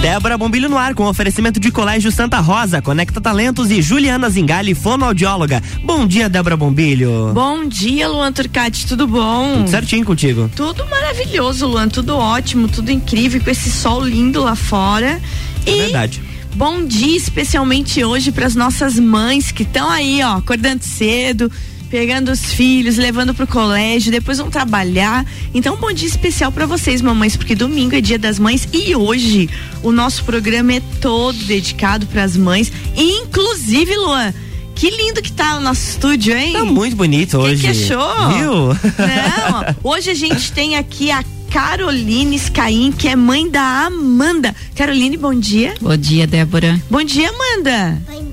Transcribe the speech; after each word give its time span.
Débora 0.00 0.38
Bombilho 0.38 0.70
no 0.70 0.78
ar 0.78 0.94
com 0.94 1.04
oferecimento 1.04 1.60
de 1.60 1.70
Colégio 1.70 2.10
Santa 2.10 2.40
Rosa, 2.40 2.80
Conecta 2.80 3.20
Talentos 3.20 3.70
e 3.70 3.82
Juliana 3.82 4.30
Zingali, 4.30 4.74
fonoaudióloga. 4.74 5.62
Bom 5.84 6.06
dia, 6.06 6.26
Débora 6.26 6.56
Bombilho. 6.56 7.32
Bom 7.34 7.68
dia, 7.68 8.08
Luan 8.08 8.32
Turcati, 8.32 8.86
tudo 8.86 9.06
bom? 9.06 9.58
Tudo 9.58 9.68
certinho 9.68 10.06
contigo. 10.06 10.50
Tudo 10.56 10.86
maravilhoso, 10.86 11.66
Luan, 11.66 11.86
tudo 11.90 12.16
ótimo, 12.16 12.66
tudo 12.66 12.90
incrível, 12.90 13.42
com 13.44 13.50
esse 13.50 13.70
sol 13.70 14.02
lindo 14.02 14.42
lá 14.42 14.56
fora. 14.56 15.20
É 15.66 15.70
e 15.70 15.82
verdade. 15.82 16.22
Bom 16.54 16.82
dia 16.82 17.18
especialmente 17.18 18.02
hoje 18.02 18.32
para 18.32 18.46
as 18.46 18.54
nossas 18.54 18.98
mães 18.98 19.52
que 19.52 19.64
estão 19.64 19.90
aí, 19.90 20.22
ó, 20.22 20.38
acordando 20.38 20.82
cedo, 20.82 21.52
pegando 21.90 22.30
os 22.30 22.52
filhos, 22.54 22.96
levando 22.96 23.34
pro 23.34 23.46
colégio, 23.46 24.12
depois 24.12 24.38
vão 24.38 24.48
trabalhar. 24.48 25.26
Então, 25.52 25.74
um 25.74 25.78
bom 25.78 25.92
dia 25.92 26.08
especial 26.08 26.52
para 26.52 26.64
vocês, 26.64 27.02
mamães, 27.02 27.36
porque 27.36 27.54
domingo 27.54 27.96
é 27.96 28.00
dia 28.00 28.18
das 28.18 28.38
mães 28.38 28.68
e 28.72 28.94
hoje 28.94 29.50
o 29.82 29.90
nosso 29.90 30.24
programa 30.24 30.74
é 30.74 30.82
todo 31.00 31.36
dedicado 31.44 32.06
para 32.06 32.22
as 32.22 32.36
mães, 32.36 32.72
inclusive, 32.96 33.96
Luan. 33.96 34.32
Que 34.74 34.88
lindo 34.88 35.20
que 35.20 35.32
tá 35.32 35.58
o 35.58 35.60
nosso 35.60 35.90
estúdio, 35.90 36.34
hein? 36.34 36.54
Tá 36.54 36.64
muito 36.64 36.96
bonito 36.96 37.36
hoje. 37.36 37.60
Que 37.60 37.66
achou? 37.66 38.30
Viu? 38.30 38.54
Não, 38.64 39.74
hoje 39.84 40.10
a 40.10 40.14
gente 40.14 40.52
tem 40.52 40.76
aqui 40.76 41.10
a 41.10 41.22
Caroline 41.50 42.38
Scaim, 42.38 42.92
que 42.92 43.08
é 43.08 43.16
mãe 43.16 43.50
da 43.50 43.86
Amanda. 43.86 44.54
Caroline, 44.74 45.16
bom 45.18 45.34
dia. 45.34 45.74
Bom 45.80 45.96
dia, 45.96 46.26
Débora. 46.26 46.80
Bom 46.88 47.02
dia, 47.02 47.28
Amanda. 47.28 48.00
Bom 48.10 48.29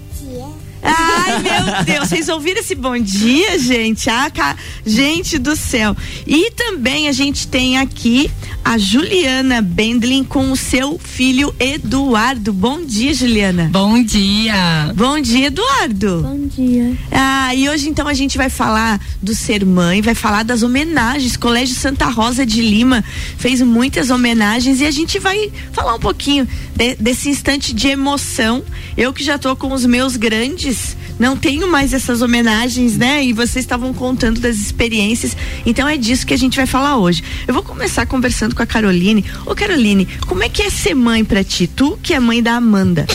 Ai, 0.88 1.40
meu 1.40 1.84
Deus, 1.84 2.08
vocês 2.08 2.30
ouviram 2.30 2.62
esse 2.62 2.74
bom 2.74 2.98
dia, 2.98 3.60
gente? 3.60 4.10
Ah, 4.10 4.30
ca... 4.30 4.56
gente 4.86 5.38
do 5.38 5.56
céu. 5.56 5.96
E 6.26 6.50
também 6.52 7.10
a 7.10 7.12
gente 7.12 7.48
tem 7.48 7.78
aqui 7.78 8.32
a 8.64 8.78
Juliana 8.78 9.62
Bendlin 9.62 10.24
com 10.24 10.52
o 10.52 10.56
seu 10.56 11.00
filho 11.00 11.54
Eduardo. 11.60 12.54
Bom 12.54 12.86
dia, 12.86 13.14
Juliana. 13.14 13.70
Bom 13.72 14.02
dia. 14.02 14.94
Bom 14.96 15.20
dia, 15.20 15.48
Eduardo. 15.48 16.22
Bom 16.22 16.48
dia. 16.48 16.96
Ah, 17.12 17.54
e 17.54 17.70
hoje 17.70 17.90
então 17.90 18.08
a 18.08 18.14
gente 18.14 18.38
vai 18.38 18.50
falar 18.50 19.00
do 19.22 19.36
ser 19.36 19.66
mãe, 19.66 20.02
vai 20.02 20.16
falar 20.16 20.44
das 20.44 20.64
homenagens. 20.64 21.36
Colégio 21.36 21.76
Santa 21.76 22.06
Rosa 22.06 22.46
de 22.46 22.62
Lima 22.62 23.04
fez 23.38 23.62
muitas 23.62 24.10
homenagens 24.10 24.80
e 24.80 24.86
a 24.86 24.92
gente 24.92 25.20
vai 25.20 25.52
falar 25.72 25.96
um 25.96 26.00
pouquinho 26.00 26.48
de, 26.76 26.96
desse 26.96 27.30
instante 27.30 27.74
de 27.74 27.88
emoção. 27.88 28.64
Eu 28.96 29.14
que 29.14 29.24
já 29.24 29.38
tô 29.38 29.56
com 29.56 29.74
os 29.74 29.86
meus 29.86 30.16
grandes 30.16 30.77
não 31.20 31.36
tenho 31.36 31.70
mais 31.70 31.94
essas 31.94 32.22
homenagens, 32.22 32.98
né? 32.98 33.24
E 33.24 33.34
vocês 33.34 33.66
estavam 33.66 33.94
contando 33.94 34.40
das 34.40 34.58
experiências. 34.58 35.36
Então 35.66 35.88
é 35.88 35.98
disso 35.98 36.26
que 36.26 36.34
a 36.34 36.38
gente 36.38 36.56
vai 36.56 36.66
falar 36.66 36.98
hoje. 36.98 37.24
Eu 37.48 37.54
vou 37.54 37.64
começar 37.64 38.06
conversando 38.06 38.56
com 38.56 38.62
a 38.62 38.66
Caroline. 38.66 39.26
Ô 39.46 39.56
Caroline, 39.56 40.08
como 40.28 40.44
é 40.44 40.50
que 40.50 40.62
é 40.62 40.70
ser 40.70 40.94
mãe 40.94 41.24
para 41.24 41.44
ti? 41.44 41.68
Tu 41.68 41.98
que 42.02 42.14
é 42.14 42.20
mãe 42.20 42.42
da 42.42 42.54
Amanda. 42.54 43.06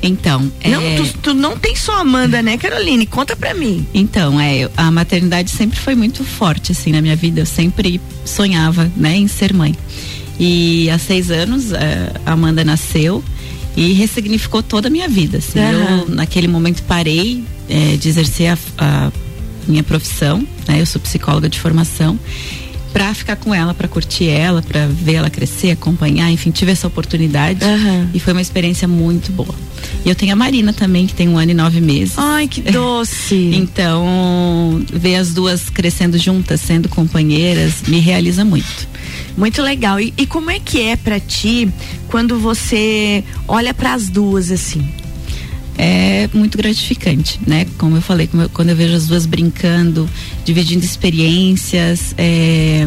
Então, 0.00 0.50
não, 0.64 0.80
é... 0.80 0.96
tu, 0.96 1.18
tu, 1.18 1.34
não 1.34 1.58
tem 1.58 1.74
só 1.74 2.00
Amanda, 2.00 2.40
né, 2.40 2.56
Caroline? 2.56 3.04
Conta 3.04 3.34
pra 3.34 3.52
mim. 3.52 3.86
Então, 3.92 4.40
é, 4.40 4.70
a 4.76 4.90
maternidade 4.92 5.50
sempre 5.50 5.78
foi 5.78 5.96
muito 5.96 6.22
forte, 6.22 6.70
assim, 6.70 6.92
na 6.92 7.02
minha 7.02 7.16
vida. 7.16 7.40
Eu 7.40 7.46
sempre 7.46 8.00
sonhava, 8.24 8.90
né, 8.96 9.16
em 9.16 9.26
ser 9.26 9.52
mãe. 9.52 9.74
E 10.38 10.88
há 10.88 10.98
seis 10.98 11.32
anos, 11.32 11.72
é, 11.72 12.12
a 12.24 12.32
Amanda 12.32 12.64
nasceu 12.64 13.24
e 13.76 13.92
ressignificou 13.92 14.62
toda 14.62 14.88
a 14.88 14.90
minha 14.90 15.08
vida. 15.08 15.38
Assim. 15.38 15.58
Uhum. 15.58 15.98
Eu, 15.98 16.08
naquele 16.08 16.48
momento, 16.48 16.82
parei 16.82 17.44
é, 17.68 17.96
de 17.96 18.08
exercer 18.08 18.56
a, 18.78 19.06
a 19.06 19.12
minha 19.66 19.82
profissão, 19.82 20.46
né? 20.66 20.80
Eu 20.80 20.86
sou 20.86 21.00
psicóloga 21.00 21.48
de 21.48 21.60
formação 21.60 22.18
para 22.92 23.12
ficar 23.14 23.36
com 23.36 23.54
ela, 23.54 23.74
para 23.74 23.88
curtir 23.88 24.28
ela, 24.28 24.62
para 24.62 24.86
ver 24.86 25.14
ela 25.14 25.30
crescer, 25.30 25.70
acompanhar, 25.70 26.30
enfim, 26.30 26.50
tive 26.50 26.72
essa 26.72 26.86
oportunidade 26.86 27.64
uhum. 27.64 28.08
e 28.14 28.20
foi 28.20 28.32
uma 28.32 28.42
experiência 28.42 28.88
muito 28.88 29.30
boa. 29.32 29.54
E 30.04 30.08
eu 30.08 30.14
tenho 30.14 30.32
a 30.32 30.36
Marina 30.36 30.72
também, 30.72 31.06
que 31.06 31.14
tem 31.14 31.28
um 31.28 31.38
ano 31.38 31.50
e 31.50 31.54
nove 31.54 31.80
meses. 31.80 32.14
Ai, 32.16 32.48
que 32.48 32.60
doce! 32.72 33.50
então, 33.54 34.82
ver 34.92 35.16
as 35.16 35.32
duas 35.32 35.68
crescendo 35.68 36.18
juntas, 36.18 36.60
sendo 36.60 36.88
companheiras, 36.88 37.82
me 37.86 38.00
realiza 38.00 38.44
muito. 38.44 38.88
Muito 39.36 39.62
legal. 39.62 40.00
E, 40.00 40.12
e 40.16 40.26
como 40.26 40.50
é 40.50 40.58
que 40.58 40.82
é 40.82 40.96
para 40.96 41.20
ti 41.20 41.68
quando 42.08 42.38
você 42.38 43.22
olha 43.46 43.72
para 43.72 43.94
as 43.94 44.08
duas 44.08 44.50
assim? 44.50 44.86
É 45.78 46.28
muito 46.34 46.58
gratificante, 46.58 47.40
né? 47.46 47.66
Como 47.78 47.96
eu 47.96 48.02
falei, 48.02 48.26
como 48.26 48.42
eu, 48.42 48.48
quando 48.48 48.70
eu 48.70 48.76
vejo 48.76 48.94
as 48.94 49.06
duas 49.06 49.24
brincando, 49.24 50.10
dividindo 50.44 50.84
experiências, 50.84 52.14
é, 52.18 52.84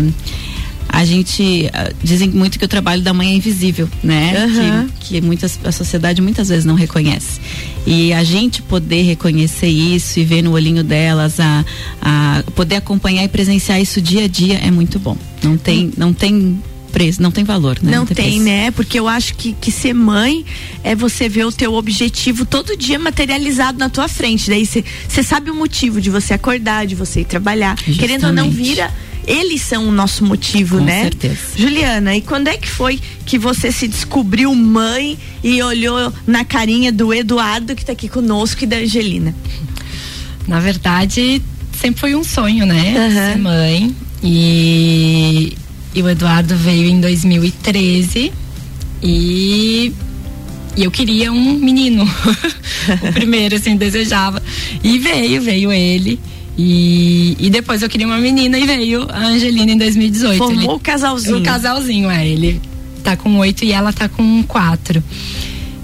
a 0.89 1.05
gente 1.05 1.67
uh, 1.67 1.95
dizem 2.03 2.29
muito 2.29 2.59
que 2.59 2.65
o 2.65 2.67
trabalho 2.67 3.01
da 3.01 3.13
mãe 3.13 3.31
é 3.31 3.35
invisível, 3.35 3.87
né? 4.03 4.45
Uhum. 4.45 4.89
Que, 4.99 5.13
que 5.13 5.21
muitas, 5.21 5.57
a 5.63 5.71
sociedade 5.71 6.21
muitas 6.21 6.49
vezes 6.49 6.65
não 6.65 6.75
reconhece. 6.75 7.39
E 7.87 8.11
a 8.11 8.25
gente 8.25 8.61
poder 8.61 9.03
reconhecer 9.03 9.69
isso 9.69 10.19
e 10.19 10.25
ver 10.25 10.41
no 10.41 10.51
olhinho 10.51 10.83
delas, 10.83 11.39
a, 11.39 11.65
a 12.01 12.43
poder 12.55 12.75
acompanhar 12.75 13.23
e 13.23 13.29
presenciar 13.29 13.81
isso 13.81 14.01
dia 14.01 14.25
a 14.25 14.27
dia 14.27 14.59
é 14.59 14.69
muito 14.69 14.99
bom. 14.99 15.17
Não 15.41 15.55
tem, 15.55 15.91
não 15.97 16.11
tem 16.13 16.61
preço, 16.91 17.21
não 17.21 17.31
tem 17.31 17.43
valor, 17.43 17.79
né? 17.81 17.91
Não, 17.91 17.99
não 17.99 18.05
tem, 18.05 18.15
tem 18.15 18.39
né? 18.39 18.71
Porque 18.71 18.99
eu 18.99 19.07
acho 19.07 19.35
que, 19.35 19.53
que 19.53 19.71
ser 19.71 19.93
mãe 19.93 20.45
é 20.83 20.95
você 20.95 21.27
ver 21.27 21.45
o 21.45 21.51
teu 21.51 21.73
objetivo 21.73 22.45
todo 22.45 22.77
dia 22.77 22.99
materializado 22.99 23.77
na 23.77 23.89
tua 23.89 24.07
frente. 24.07 24.49
Daí 24.49 24.65
você 24.65 25.23
sabe 25.23 25.49
o 25.49 25.55
motivo 25.55 25.99
de 26.01 26.09
você 26.09 26.33
acordar, 26.33 26.85
de 26.85 26.95
você 26.95 27.21
ir 27.21 27.25
trabalhar. 27.25 27.75
Justamente. 27.77 27.99
Querendo 27.99 28.27
ou 28.27 28.33
não, 28.33 28.49
vira 28.49 28.91
eles 29.27 29.61
são 29.61 29.87
o 29.87 29.91
nosso 29.91 30.25
motivo, 30.25 30.77
Com 30.77 30.83
né? 30.83 31.03
certeza. 31.03 31.37
Juliana, 31.55 32.15
e 32.15 32.21
quando 32.21 32.47
é 32.47 32.57
que 32.57 32.67
foi 32.67 32.99
que 33.25 33.37
você 33.37 33.71
se 33.71 33.87
descobriu 33.87 34.53
mãe 34.55 35.17
e 35.43 35.61
olhou 35.61 36.11
na 36.25 36.43
carinha 36.43 36.91
do 36.91 37.13
Eduardo 37.13 37.75
que 37.75 37.83
está 37.83 37.93
aqui 37.93 38.09
conosco 38.09 38.63
e 38.63 38.67
da 38.67 38.77
Angelina? 38.77 39.35
Na 40.47 40.59
verdade, 40.59 41.41
sempre 41.79 42.01
foi 42.01 42.15
um 42.15 42.23
sonho, 42.23 42.65
né? 42.65 42.93
Uhum. 42.97 43.31
Ser 43.33 43.37
mãe. 43.37 43.95
E, 44.23 45.57
e 45.93 46.01
o 46.01 46.09
Eduardo 46.09 46.55
veio 46.55 46.87
em 46.87 46.99
2013 46.99 48.31
e 49.03 49.93
e 50.75 50.85
eu 50.85 50.91
queria 50.91 51.31
um 51.31 51.53
menino. 51.57 52.03
o 53.03 53.13
primeiro, 53.13 53.55
assim, 53.55 53.75
desejava. 53.75 54.41
E 54.81 54.97
veio, 54.99 55.41
veio 55.41 55.71
ele. 55.71 56.17
E, 56.57 57.35
e 57.39 57.49
depois 57.49 57.81
eu 57.81 57.89
queria 57.89 58.07
uma 58.07 58.17
menina 58.17 58.57
e 58.57 58.65
veio 58.65 59.05
a 59.09 59.27
Angelina 59.27 59.71
em 59.71 59.77
2018. 59.77 60.37
Formou 60.37 60.63
ele, 60.63 60.73
o 60.73 60.79
casalzinho. 60.79 61.37
O 61.39 61.43
casalzinho, 61.43 62.09
é. 62.09 62.25
Ele 62.25 62.61
tá 63.03 63.17
com 63.17 63.37
oito 63.37 63.65
e 63.65 63.73
ela 63.73 63.91
tá 63.91 64.07
com 64.07 64.43
quatro. 64.43 65.03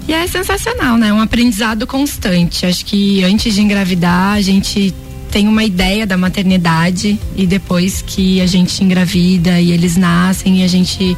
E 0.06 0.12
é 0.12 0.26
sensacional, 0.26 0.96
né? 0.96 1.12
Um 1.12 1.20
aprendizado 1.20 1.86
constante. 1.86 2.64
Acho 2.64 2.84
que 2.86 3.22
antes 3.24 3.54
de 3.54 3.60
engravidar, 3.60 4.36
a 4.36 4.40
gente 4.40 4.94
tem 5.30 5.46
uma 5.46 5.64
ideia 5.64 6.06
da 6.06 6.16
maternidade 6.16 7.18
e 7.36 7.46
depois 7.46 8.02
que 8.06 8.40
a 8.40 8.46
gente 8.46 8.82
engravida 8.82 9.60
e 9.60 9.72
eles 9.72 9.96
nascem 9.96 10.60
e 10.60 10.64
a 10.64 10.68
gente 10.68 11.16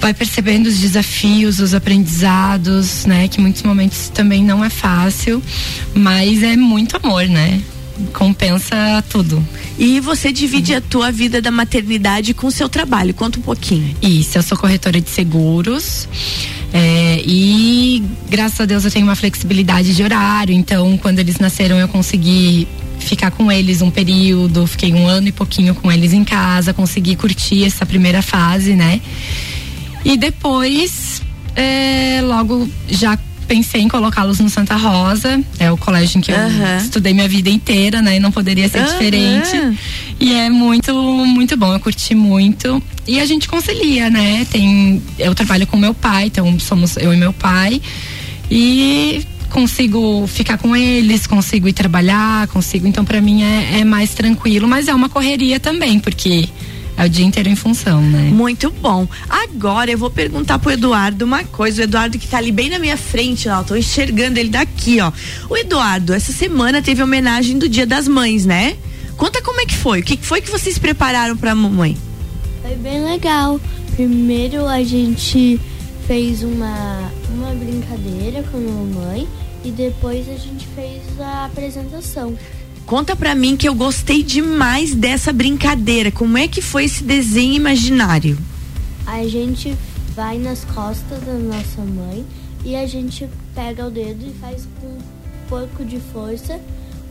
vai 0.00 0.12
percebendo 0.12 0.66
os 0.66 0.78
desafios, 0.78 1.60
os 1.60 1.74
aprendizados, 1.74 3.06
né? 3.06 3.28
Que 3.28 3.38
em 3.38 3.42
muitos 3.42 3.62
momentos 3.62 4.08
também 4.08 4.42
não 4.42 4.64
é 4.64 4.68
fácil, 4.68 5.40
mas 5.94 6.42
é 6.42 6.56
muito 6.56 6.96
amor, 6.96 7.26
né? 7.28 7.62
compensa 8.12 8.76
tudo. 9.08 9.46
E 9.78 10.00
você 10.00 10.32
divide 10.32 10.74
a 10.74 10.80
tua 10.80 11.10
vida 11.10 11.40
da 11.40 11.50
maternidade 11.50 12.34
com 12.34 12.46
o 12.46 12.50
seu 12.50 12.68
trabalho. 12.68 13.14
Conta 13.14 13.38
um 13.38 13.42
pouquinho. 13.42 13.94
Isso, 14.02 14.38
eu 14.38 14.42
sou 14.42 14.56
corretora 14.56 15.00
de 15.00 15.10
seguros. 15.10 16.08
É, 16.72 17.22
e 17.26 18.02
graças 18.30 18.58
a 18.60 18.64
Deus 18.64 18.84
eu 18.84 18.90
tenho 18.90 19.06
uma 19.06 19.16
flexibilidade 19.16 19.94
de 19.94 20.02
horário. 20.02 20.54
Então, 20.54 20.96
quando 20.96 21.18
eles 21.18 21.38
nasceram, 21.38 21.78
eu 21.78 21.88
consegui 21.88 22.66
ficar 22.98 23.30
com 23.30 23.52
eles 23.52 23.82
um 23.82 23.90
período. 23.90 24.66
Fiquei 24.66 24.92
um 24.94 25.06
ano 25.06 25.28
e 25.28 25.32
pouquinho 25.32 25.74
com 25.74 25.92
eles 25.92 26.12
em 26.12 26.24
casa. 26.24 26.72
Consegui 26.72 27.16
curtir 27.16 27.64
essa 27.64 27.84
primeira 27.84 28.22
fase, 28.22 28.74
né? 28.74 29.00
E 30.04 30.16
depois, 30.16 31.22
é, 31.54 32.20
logo 32.22 32.68
já 32.88 33.18
pensei 33.52 33.82
em 33.82 33.88
colocá-los 33.88 34.40
no 34.40 34.48
Santa 34.48 34.76
Rosa, 34.76 35.38
é 35.58 35.70
o 35.70 35.76
colégio 35.76 36.16
em 36.16 36.20
que 36.22 36.32
eu 36.32 36.36
estudei 36.78 37.12
minha 37.12 37.28
vida 37.28 37.50
inteira, 37.50 38.00
né? 38.00 38.16
E 38.16 38.20
não 38.20 38.32
poderia 38.32 38.66
ser 38.66 38.82
diferente. 38.82 39.78
E 40.18 40.32
é 40.32 40.48
muito, 40.48 40.94
muito 41.26 41.54
bom, 41.54 41.74
eu 41.74 41.78
curti 41.78 42.14
muito. 42.14 42.82
E 43.06 43.20
a 43.20 43.26
gente 43.26 43.46
concilia, 43.46 44.08
né? 44.08 44.46
Tem, 44.50 45.02
eu 45.18 45.34
trabalho 45.34 45.66
com 45.66 45.76
meu 45.76 45.92
pai, 45.92 46.26
então 46.28 46.58
somos 46.58 46.96
eu 46.96 47.12
e 47.12 47.16
meu 47.18 47.30
pai. 47.30 47.82
E 48.50 49.22
consigo 49.50 50.26
ficar 50.26 50.56
com 50.56 50.74
eles, 50.74 51.26
consigo 51.26 51.68
ir 51.68 51.74
trabalhar, 51.74 52.48
consigo. 52.48 52.86
Então, 52.86 53.04
para 53.04 53.20
mim 53.20 53.42
é, 53.42 53.80
é 53.80 53.84
mais 53.84 54.14
tranquilo, 54.14 54.66
mas 54.66 54.88
é 54.88 54.94
uma 54.94 55.10
correria 55.10 55.60
também, 55.60 56.00
porque 56.00 56.48
é 56.96 57.06
o 57.06 57.08
dia 57.08 57.24
inteiro 57.24 57.48
em 57.48 57.56
função, 57.56 58.02
né? 58.02 58.30
Muito 58.30 58.70
bom. 58.70 59.08
Agora 59.28 59.90
eu 59.90 59.98
vou 59.98 60.10
perguntar 60.10 60.58
pro 60.58 60.70
Eduardo 60.70 61.24
uma 61.24 61.42
coisa. 61.44 61.82
O 61.82 61.84
Eduardo 61.84 62.18
que 62.18 62.28
tá 62.28 62.38
ali 62.38 62.52
bem 62.52 62.68
na 62.68 62.78
minha 62.78 62.96
frente, 62.96 63.48
ó. 63.48 63.62
Tô 63.62 63.74
enxergando 63.74 64.38
ele 64.38 64.50
daqui, 64.50 65.00
ó. 65.00 65.10
O 65.48 65.56
Eduardo, 65.56 66.12
essa 66.12 66.32
semana 66.32 66.82
teve 66.82 67.02
homenagem 67.02 67.58
do 67.58 67.68
Dia 67.68 67.86
das 67.86 68.06
Mães, 68.06 68.44
né? 68.44 68.76
Conta 69.16 69.40
como 69.42 69.60
é 69.60 69.66
que 69.66 69.76
foi. 69.76 70.00
O 70.00 70.02
que 70.02 70.16
foi 70.16 70.40
que 70.40 70.50
vocês 70.50 70.78
prepararam 70.78 71.36
pra 71.36 71.54
mamãe? 71.54 71.96
Foi 72.60 72.76
bem 72.76 73.04
legal. 73.04 73.60
Primeiro 73.94 74.66
a 74.66 74.82
gente 74.82 75.60
fez 76.06 76.42
uma, 76.42 77.10
uma 77.34 77.54
brincadeira 77.54 78.42
com 78.50 78.56
a 78.56 78.60
mamãe 78.60 79.28
e 79.64 79.70
depois 79.70 80.28
a 80.28 80.36
gente 80.36 80.66
fez 80.74 81.02
a 81.20 81.46
apresentação. 81.46 82.36
Conta 82.86 83.16
pra 83.16 83.34
mim 83.34 83.56
que 83.56 83.68
eu 83.68 83.74
gostei 83.74 84.22
demais 84.22 84.94
dessa 84.94 85.32
brincadeira. 85.32 86.10
Como 86.10 86.36
é 86.36 86.46
que 86.46 86.60
foi 86.60 86.84
esse 86.84 87.02
desenho 87.02 87.54
imaginário? 87.54 88.36
A 89.06 89.26
gente 89.26 89.76
vai 90.14 90.38
nas 90.38 90.64
costas 90.64 91.20
da 91.20 91.34
nossa 91.34 91.82
mãe 91.82 92.24
e 92.64 92.76
a 92.76 92.86
gente 92.86 93.28
pega 93.54 93.86
o 93.86 93.90
dedo 93.90 94.26
e 94.26 94.34
faz 94.40 94.68
com 94.80 94.86
um 94.86 94.98
pouco 95.48 95.84
de 95.84 95.98
força 96.12 96.60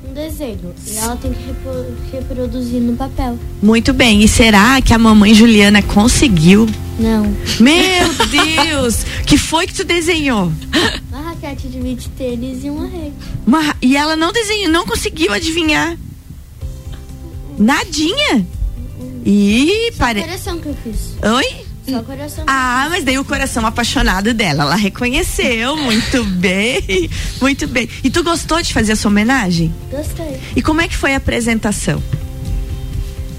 um 0.09 0.13
desenho. 0.13 0.73
E 0.87 0.97
ela 0.97 1.15
tem 1.17 1.31
que 1.33 1.43
repro 1.43 1.95
reproduzir 2.11 2.81
no 2.81 2.95
papel. 2.95 3.37
Muito 3.61 3.93
bem. 3.93 4.23
E 4.23 4.27
será 4.27 4.81
que 4.81 4.93
a 4.93 4.97
mamãe 4.97 5.33
Juliana 5.33 5.81
conseguiu? 5.81 6.67
Não. 6.99 7.23
Meu 7.59 8.13
Deus! 8.29 9.03
que 9.25 9.37
foi 9.37 9.65
que 9.67 9.73
tu 9.73 9.83
desenhou? 9.83 10.51
Uma 11.09 11.21
raquete 11.21 11.67
de 11.67 11.79
beach 11.79 12.09
tênis 12.17 12.63
e 12.63 12.69
uma 12.69 12.87
rede. 12.87 13.13
Uma, 13.45 13.75
e 13.81 13.95
ela 13.95 14.15
não 14.15 14.31
desenhou, 14.31 14.71
não 14.71 14.85
conseguiu 14.85 15.31
adivinhar. 15.33 15.97
Nadinha? 17.57 18.45
E 19.25 19.91
Só 19.91 19.97
parece. 19.99 20.25
coração 20.27 20.59
que 20.59 20.67
eu 20.69 20.75
fiz. 20.83 21.15
Oi? 21.23 21.60
Só 21.89 22.01
coração. 22.03 22.43
Ah, 22.47 22.87
mas 22.89 23.03
daí 23.03 23.17
o 23.17 23.25
coração 23.25 23.65
apaixonado 23.65 24.33
dela, 24.33 24.63
ela 24.63 24.75
reconheceu 24.75 25.75
muito 25.81 26.23
bem, 26.23 27.09
muito 27.41 27.67
bem. 27.67 27.89
E 28.03 28.09
tu 28.09 28.23
gostou 28.23 28.61
de 28.61 28.71
fazer 28.73 28.93
a 28.93 28.95
sua 28.95 29.09
homenagem? 29.09 29.73
Gostei. 29.89 30.39
E 30.55 30.61
como 30.61 30.79
é 30.81 30.87
que 30.87 30.95
foi 30.95 31.13
a 31.13 31.17
apresentação? 31.17 32.01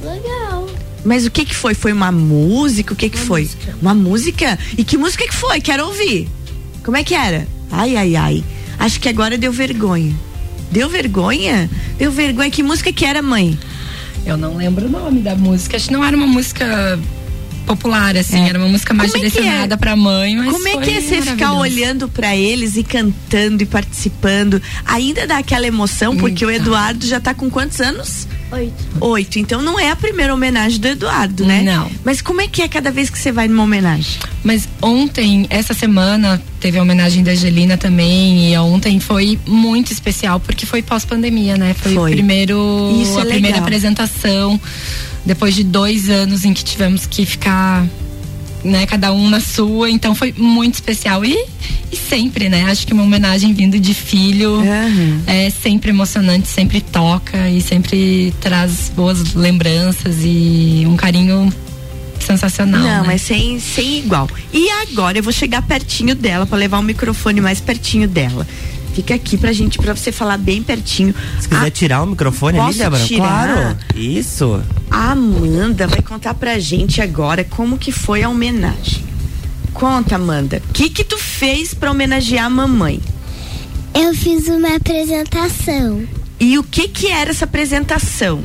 Legal. 0.03 0.69
Mas 1.05 1.25
o 1.27 1.31
que 1.31 1.44
que 1.44 1.55
foi? 1.55 1.75
Foi 1.75 1.93
uma 1.93 2.11
música? 2.12 2.93
O 2.93 2.97
que 2.97 3.09
que 3.09 3.17
Uma 3.19 3.27
foi? 3.27 3.43
música. 3.43 3.77
Uma 3.81 3.94
música? 3.94 4.59
E 4.77 4.85
que 4.85 4.97
música 4.99 5.25
que 5.27 5.35
foi? 5.35 5.61
Quero 5.61 5.87
ouvir. 5.87 6.29
Como 6.85 6.97
é 6.97 7.05
que 7.05 7.15
era? 7.15 7.47
Ai, 7.71 7.97
ai, 7.97 8.17
ai. 8.17 8.45
Acho 8.79 9.00
que 9.00 9.09
agora 9.09 9.38
deu 9.38 9.53
vergonha. 9.53 10.15
Deu 10.71 10.88
vergonha? 10.88 11.71
Deu 11.99 12.11
vergonha. 12.11 12.50
Que 12.50 12.62
música 12.62 12.93
que 12.93 13.05
era, 13.05 13.23
mãe? 13.23 13.59
Eu 14.27 14.37
não 14.37 14.56
lembro 14.56 14.87
o 14.87 14.91
nome 14.91 15.21
da 15.21 15.35
música. 15.35 15.77
Acho 15.77 15.87
que 15.88 15.93
não 15.93 16.05
era 16.05 16.17
uma 16.17 16.27
música 16.27 16.99
popular, 17.62 18.17
assim. 18.17 18.44
É. 18.44 18.49
Era 18.49 18.59
uma 18.59 18.69
música 18.69 18.94
mais 18.94 19.11
Como 19.12 19.25
é 19.25 19.29
que 19.29 19.37
direcionada 19.37 19.75
é? 19.75 19.76
pra 19.76 19.97
mãe, 19.97 20.37
mas 20.37 20.53
Como 20.53 20.69
é 20.69 20.76
que 20.79 20.91
é 20.91 21.00
você 21.00 21.23
ficar 21.23 21.53
olhando 21.55 22.09
pra 22.09 22.37
eles 22.37 22.76
e 22.76 22.82
cantando 22.85 23.62
e 23.62 23.67
participando? 23.67 24.61
Ainda 24.85 25.26
dá 25.26 25.38
aquela 25.38 25.67
emoção, 25.67 26.17
porque 26.17 26.44
o. 26.44 26.50
Eduardo 26.53 27.06
já 27.06 27.19
tá 27.19 27.32
com 27.32 27.49
quantos 27.50 27.81
anos? 27.81 28.26
Oito. 28.52 28.84
Oito. 29.00 29.38
Então 29.38 29.62
não 29.62 29.81
é 29.81 29.90
a 29.90 29.96
primeira 29.96 30.32
homenagem 30.34 30.78
do 30.78 30.88
Eduardo, 30.88 31.44
né? 31.44 31.62
Não. 31.62 31.90
Mas 32.04 32.20
como 32.20 32.40
é 32.40 32.46
que 32.49 32.60
é 32.62 32.69
cada 32.69 32.90
vez 32.90 33.08
que 33.08 33.19
você 33.19 33.32
vai 33.32 33.49
numa 33.49 33.62
homenagem? 33.62 34.19
Mas 34.44 34.69
ontem, 34.81 35.46
essa 35.49 35.72
semana, 35.72 36.40
teve 36.60 36.78
a 36.78 36.82
homenagem 36.82 37.22
da 37.25 37.32
Angelina 37.32 37.76
também. 37.76 38.52
E 38.52 38.58
ontem 38.58 39.00
foi 39.00 39.38
muito 39.46 39.93
especial, 39.93 40.38
porque 40.38 40.66
foi 40.66 40.82
pós-pandemia, 40.82 41.56
né? 41.56 41.75
Foi, 41.75 41.94
Foi. 41.94 42.10
o 42.10 42.14
primeiro, 42.14 42.99
Isso 43.02 43.19
é 43.19 43.22
a 43.22 43.26
primeira 43.26 43.56
legal. 43.56 43.62
apresentação. 43.62 44.60
Depois 45.25 45.54
de 45.54 45.64
dois 45.64 46.10
anos 46.10 46.44
em 46.44 46.52
que 46.52 46.64
tivemos 46.64 47.06
que 47.06 47.25
ficar, 47.25 47.87
né, 48.64 48.87
cada 48.87 49.12
um 49.12 49.29
na 49.29 49.41
sua. 49.41 49.91
Então 49.91 50.14
foi 50.14 50.35
muito 50.37 50.75
especial. 50.75 51.25
E, 51.25 51.37
e 51.91 51.97
sempre, 51.97 52.49
né? 52.49 52.64
Acho 52.64 52.87
que 52.87 52.93
uma 52.93 53.03
homenagem 53.03 53.53
vindo 53.53 53.79
de 53.79 53.94
filho. 53.94 54.61
Aham. 54.61 55.23
É 55.26 55.50
sempre 55.50 55.91
emocionante, 55.91 56.49
sempre 56.49 56.81
toca 56.81 57.49
e 57.49 57.61
sempre 57.61 58.32
traz 58.41 58.91
boas 58.94 59.35
lembranças 59.35 60.17
e 60.23 60.85
um 60.87 60.97
carinho 60.97 61.53
sensacional. 62.23 62.81
Não, 62.81 63.03
né? 63.03 63.03
mas 63.06 63.23
sem, 63.23 63.59
sem 63.59 63.99
igual. 63.99 64.29
E 64.53 64.70
agora 64.70 65.19
eu 65.19 65.23
vou 65.23 65.32
chegar 65.32 65.62
pertinho 65.62 66.14
dela 66.14 66.47
para 66.47 66.56
levar 66.59 66.79
o 66.79 66.82
microfone 66.82 67.41
mais 67.41 67.61
pertinho 67.61 68.09
dela. 68.09 68.47
Fica 68.94 69.15
aqui 69.15 69.37
pra 69.39 69.53
gente, 69.53 69.79
pra 69.79 69.94
você 69.97 70.12
falar 70.12 70.37
bem 70.37 70.62
pertinho. 70.62 71.15
Se 71.41 71.49
quiser 71.49 71.67
A- 71.67 71.71
tirar 71.71 72.03
o 72.03 72.06
microfone 72.06 72.59
ali, 72.59 72.67
Posso 72.69 72.79
Débora? 72.79 73.05
tirar? 73.05 73.27
Claro. 73.55 73.79
Isso. 73.97 74.62
A 74.91 75.12
Amanda 75.12 75.87
vai 75.87 76.03
contar 76.03 76.35
pra 76.35 76.59
gente 76.59 77.00
agora 77.00 77.43
como 77.44 77.79
que 77.79 77.91
foi 77.91 78.23
a 78.23 78.29
homenagem. 78.29 79.03
Conta, 79.73 80.17
Amanda. 80.17 80.61
O 80.69 80.73
que 80.73 80.91
que 80.91 81.03
tu 81.05 81.17
fez 81.19 81.73
pra 81.73 81.91
homenagear 81.91 82.44
a 82.47 82.50
mamãe? 82.50 83.00
Eu 83.94 84.15
fiz 84.15 84.47
uma 84.49 84.77
apresentação. 84.77 86.03
E 86.38 86.59
o 86.59 86.62
que 86.62 86.88
que 86.88 87.09
era 87.09 87.31
essa 87.31 87.45
apresentação? 87.47 88.43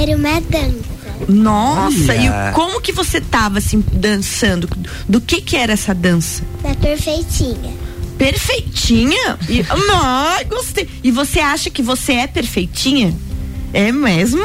Era 0.00 0.16
uma 0.16 0.40
dança. 0.40 0.96
Nossa, 1.28 2.12
Olha. 2.12 2.50
e 2.50 2.52
como 2.52 2.80
que 2.80 2.92
você 2.92 3.20
tava 3.20 3.58
assim 3.58 3.82
dançando? 3.92 4.68
Do 5.08 5.20
que 5.20 5.40
que 5.40 5.56
era 5.56 5.72
essa 5.72 5.94
dança? 5.94 6.42
Da 6.62 6.74
perfeitinha. 6.74 7.74
Perfeitinha? 8.18 9.38
E, 9.48 9.64
ai, 9.68 10.44
gostei. 10.44 10.88
E 11.02 11.10
você 11.10 11.40
acha 11.40 11.70
que 11.70 11.82
você 11.82 12.14
é 12.14 12.26
perfeitinha? 12.26 13.14
É 13.72 13.92
mesmo? 13.92 14.42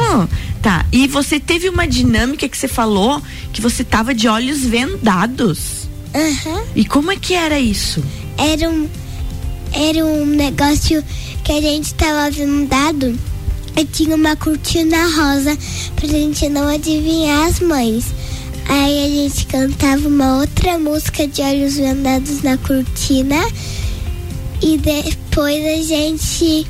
Tá. 0.61 0.85
E 0.91 1.07
você 1.07 1.39
teve 1.39 1.69
uma 1.69 1.87
dinâmica 1.87 2.47
que 2.47 2.57
você 2.57 2.67
falou 2.67 3.21
que 3.53 3.61
você 3.61 3.83
tava 3.83 4.13
de 4.13 4.27
olhos 4.27 4.63
vendados. 4.63 5.89
Aham. 6.13 6.63
E 6.75 6.85
como 6.85 7.11
é 7.11 7.15
que 7.15 7.33
era 7.33 7.59
isso? 7.59 8.03
Era 8.37 8.69
um. 8.69 8.87
Era 9.73 10.05
um 10.05 10.25
negócio 10.25 11.03
que 11.43 11.51
a 11.51 11.61
gente 11.61 11.93
tava 11.93 12.29
vendado. 12.29 13.17
E 13.75 13.85
tinha 13.85 14.15
uma 14.15 14.35
cortina 14.35 14.97
rosa 15.15 15.57
pra 15.95 16.07
gente 16.07 16.49
não 16.49 16.67
adivinhar 16.67 17.47
as 17.47 17.61
mães. 17.61 18.05
Aí 18.73 19.03
a 19.03 19.09
gente 19.09 19.47
cantava 19.47 20.07
uma 20.07 20.39
outra 20.39 20.79
música 20.79 21.27
de 21.27 21.41
olhos 21.41 21.75
vendados 21.75 22.41
na 22.41 22.57
cortina. 22.57 23.35
E 24.61 24.77
depois 24.77 25.65
a 25.65 25.83
gente. 25.83 26.65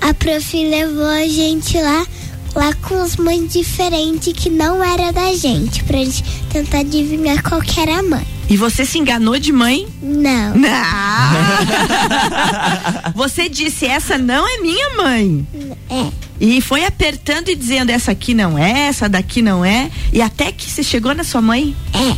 A 0.00 0.14
prof 0.14 0.56
levou 0.56 1.06
a 1.06 1.26
gente 1.26 1.76
lá, 1.76 2.06
lá 2.54 2.72
com 2.74 3.02
as 3.02 3.16
mães 3.16 3.52
diferentes 3.52 4.32
que 4.32 4.48
não 4.48 4.84
era 4.84 5.12
da 5.12 5.34
gente, 5.34 5.82
pra 5.82 5.98
gente 5.98 6.22
tentar 6.52 6.78
adivinhar 6.78 7.42
qual 7.42 7.60
era 7.76 7.98
a 7.98 8.02
mãe. 8.04 8.35
E 8.48 8.56
você 8.56 8.84
se 8.84 8.98
enganou 8.98 9.38
de 9.38 9.52
mãe? 9.52 9.86
Não. 10.02 10.56
Não! 10.56 10.70
você 13.14 13.48
disse, 13.48 13.86
essa 13.86 14.18
não 14.18 14.46
é 14.48 14.60
minha 14.60 14.96
mãe. 14.96 15.46
É. 15.90 16.10
E 16.40 16.60
foi 16.60 16.84
apertando 16.84 17.48
e 17.48 17.56
dizendo, 17.56 17.90
essa 17.90 18.12
aqui 18.12 18.34
não 18.34 18.58
é, 18.58 18.88
essa 18.88 19.08
daqui 19.08 19.42
não 19.42 19.64
é. 19.64 19.90
E 20.12 20.20
até 20.20 20.52
que 20.52 20.70
você 20.70 20.82
chegou 20.82 21.14
na 21.14 21.24
sua 21.24 21.42
mãe? 21.42 21.74
É. 21.92 22.16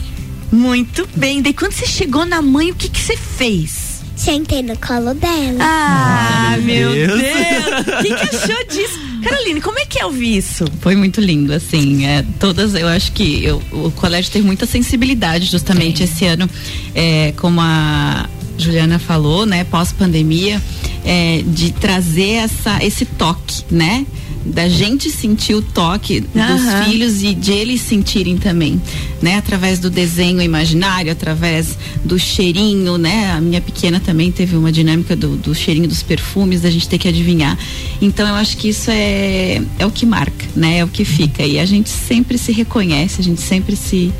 Muito 0.55 1.09
bem. 1.15 1.43
Daí 1.43 1.53
quando 1.53 1.73
você 1.73 1.87
chegou 1.87 2.25
na 2.25 2.43
mãe, 2.43 2.71
o 2.71 2.75
que 2.75 2.89
que 2.89 3.01
você 3.01 3.17
fez? 3.17 3.88
Sentei 4.19 4.63
no 4.63 4.77
colo 4.79 5.15
dela. 5.15 5.59
Ah, 5.61 6.57
meu 6.61 6.91
Deus. 6.93 7.21
O 7.21 8.03
que, 8.03 8.09
que 8.15 8.37
achou 8.37 8.65
disso? 8.69 8.99
Caroline, 9.23 9.61
como 9.61 9.79
é 9.79 9.85
que 9.87 9.99
é 10.01 10.05
ouvir 10.07 10.37
isso? 10.39 10.65
Foi 10.81 10.95
muito 10.97 11.21
lindo, 11.21 11.53
assim. 11.53 12.05
é, 12.05 12.25
todas, 12.41 12.75
eu 12.75 12.89
acho 12.89 13.13
que 13.13 13.45
eu- 13.45 13.63
o 13.73 13.91
colégio 13.93 14.31
teve 14.33 14.45
muita 14.47 14.67
sensibilidade 14.67 15.47
justamente 15.47 16.03
esse 16.03 16.25
ano, 16.27 16.49
é, 16.95 17.33
como 17.37 17.61
a 17.61 18.29
Juliana 18.59 18.99
falou, 18.99 19.47
né, 19.47 19.65
pós-pandemia, 19.65 20.61
é, 21.05 21.43
de 21.47 21.73
trazer 21.73 22.33
essa, 22.45 22.85
esse 22.85 23.05
toque, 23.05 23.65
né? 23.71 24.05
Da 24.49 24.69
gente 24.69 25.11
sentir 25.11 25.55
o 25.55 25.63
toque 25.63 26.25
Aham. 26.35 26.57
dos 26.57 26.87
filhos 26.87 27.23
e 27.23 27.35
de 27.35 27.53
eles 27.53 27.81
sentirem 27.81 28.37
também, 28.37 28.81
né? 29.21 29.37
Através 29.37 29.79
do 29.79 29.91
desenho 29.91 30.41
imaginário, 30.41 31.13
através 31.13 31.79
do 32.05 32.19
cheirinho, 32.19 32.97
né? 32.97 33.33
A 33.33 33.41
minha 33.41 33.61
pequena 33.61 34.01
também 34.01 34.33
teve 34.33 34.57
uma 34.57 34.73
dinâmica 34.73 35.15
do, 35.15 35.37
do 35.37 35.55
cheirinho 35.55 35.87
dos 35.87 36.03
perfumes, 36.03 36.63
da 36.63 36.71
gente 36.71 36.89
ter 36.89 36.99
que 36.99 37.09
adivinhar. 37.09 37.59
Então 38.01 38.27
eu 38.27 38.35
acho 38.35 38.57
que 38.57 38.69
isso 38.69 38.91
é, 38.91 39.61
é 39.79 39.87
o 39.87 39.91
que 39.91 40.07
marca, 40.07 40.47
né? 40.57 40.79
É 40.79 40.85
o 40.85 40.89
que 40.89 41.05
fica. 41.05 41.45
E 41.45 41.59
a 41.59 41.65
gente 41.67 41.89
sempre 41.89 42.39
se 42.39 42.53
reconhece, 42.53 43.21
a 43.21 43.25
gente 43.25 43.41
sempre 43.41 43.77
se, 43.77 44.13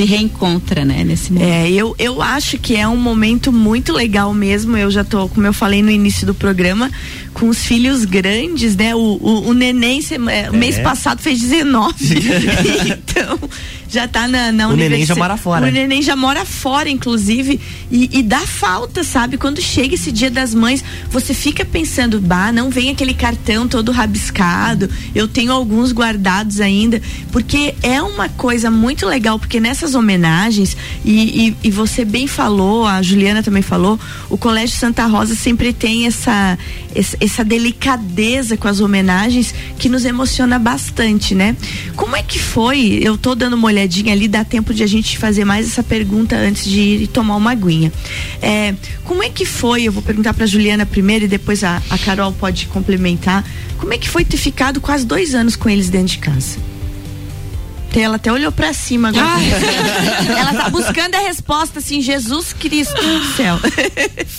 se 0.00 0.04
reencontra, 0.04 0.82
né? 0.84 1.04
Nesse 1.04 1.30
momento. 1.32 1.48
É, 1.50 1.70
eu, 1.70 1.94
eu 1.98 2.22
acho 2.22 2.56
que 2.58 2.74
é 2.74 2.88
um 2.88 2.96
momento 2.96 3.52
muito 3.52 3.92
legal 3.92 4.32
mesmo. 4.32 4.76
Eu 4.76 4.90
já 4.90 5.04
tô, 5.04 5.28
como 5.28 5.46
eu 5.46 5.52
falei 5.52 5.82
no 5.82 5.90
início 5.90 6.26
do 6.26 6.34
programa, 6.34 6.90
com 7.34 7.48
os 7.48 7.58
filhos 7.62 8.06
grandes, 8.06 8.74
né? 8.76 8.94
O, 8.94 8.98
o, 9.20 9.48
o 9.48 9.52
neném, 9.52 10.00
sema- 10.00 10.32
é, 10.32 10.50
o 10.50 10.54
mês 10.54 10.78
passado 10.78 11.20
fez 11.20 11.40
19. 11.40 11.94
então, 12.88 13.38
já 13.90 14.06
tá 14.06 14.28
na, 14.28 14.52
na 14.52 14.68
O 14.68 14.70
neném 14.70 14.86
universi- 14.86 15.08
já 15.08 15.14
mora 15.16 15.36
fora. 15.36 15.66
O 15.66 15.70
neném 15.70 16.00
já 16.00 16.14
mora 16.14 16.44
fora, 16.44 16.88
inclusive. 16.88 17.60
E, 17.90 18.18
e 18.18 18.22
dá 18.22 18.40
falta, 18.40 19.02
sabe? 19.02 19.36
Quando 19.36 19.60
chega 19.60 19.94
esse 19.96 20.12
dia 20.12 20.30
das 20.30 20.54
mães, 20.54 20.84
você 21.10 21.34
fica 21.34 21.64
pensando, 21.64 22.20
bah, 22.20 22.52
não 22.52 22.70
vem 22.70 22.90
aquele 22.90 23.12
cartão 23.14 23.66
todo 23.66 23.90
rabiscado. 23.90 24.88
Eu 25.14 25.26
tenho 25.26 25.52
alguns 25.52 25.92
guardados 25.92 26.60
ainda. 26.60 27.02
Porque 27.32 27.74
é 27.82 28.00
uma 28.00 28.28
coisa 28.28 28.70
muito 28.70 29.06
legal, 29.06 29.38
porque 29.38 29.58
nessas 29.58 29.94
homenagens, 29.94 30.76
e, 31.04 31.48
e, 31.48 31.56
e 31.64 31.70
você 31.70 32.04
bem 32.04 32.26
falou, 32.26 32.86
a 32.86 33.02
Juliana 33.02 33.42
também 33.42 33.62
falou, 33.62 33.98
o 34.28 34.38
Colégio 34.38 34.76
Santa 34.76 35.04
Rosa 35.06 35.34
sempre 35.34 35.72
tem 35.72 36.06
essa, 36.06 36.56
essa, 36.94 37.44
delicadeza 37.44 38.56
com 38.56 38.68
as 38.68 38.80
homenagens 38.80 39.54
que 39.78 39.88
nos 39.88 40.04
emociona 40.04 40.58
bastante, 40.58 41.34
né? 41.34 41.56
Como 41.96 42.14
é 42.14 42.22
que 42.22 42.38
foi? 42.38 43.00
Eu 43.02 43.18
tô 43.18 43.34
dando 43.34 43.54
uma 43.54 43.66
olhadinha 43.68 43.90
olhadinha 43.90 44.12
ali, 44.12 44.28
dá 44.28 44.44
tempo 44.44 44.72
de 44.72 44.82
a 44.82 44.86
gente 44.86 45.18
fazer 45.18 45.44
mais 45.44 45.66
essa 45.66 45.82
pergunta 45.82 46.36
antes 46.36 46.64
de 46.64 46.80
ir 46.80 47.06
tomar 47.08 47.36
uma 47.36 47.52
aguinha. 47.52 47.92
É, 48.40 48.74
como 49.04 49.22
é 49.22 49.28
que 49.28 49.44
foi? 49.44 49.84
Eu 49.84 49.92
vou 49.92 50.02
perguntar 50.02 50.32
para 50.34 50.46
Juliana 50.46 50.86
primeiro 50.86 51.24
e 51.24 51.28
depois 51.28 51.64
a, 51.64 51.82
a 51.90 51.98
Carol 51.98 52.32
pode 52.32 52.66
complementar. 52.66 53.44
Como 53.78 53.92
é 53.92 53.98
que 53.98 54.08
foi 54.08 54.24
ter 54.24 54.36
ficado 54.36 54.80
quase 54.80 55.04
dois 55.04 55.34
anos 55.34 55.56
com 55.56 55.68
eles 55.68 55.88
dentro 55.88 56.08
de 56.08 56.18
casa? 56.18 56.58
Ela 57.92 58.16
até 58.16 58.32
olhou 58.32 58.52
para 58.52 58.72
cima 58.72 59.08
agora. 59.08 59.26
Ah. 59.26 60.30
Ela 60.38 60.54
tá 60.54 60.70
buscando 60.70 61.16
a 61.16 61.20
resposta 61.20 61.80
assim, 61.80 62.00
Jesus 62.00 62.52
Cristo 62.52 62.94
do 62.94 63.24
céu. 63.34 63.58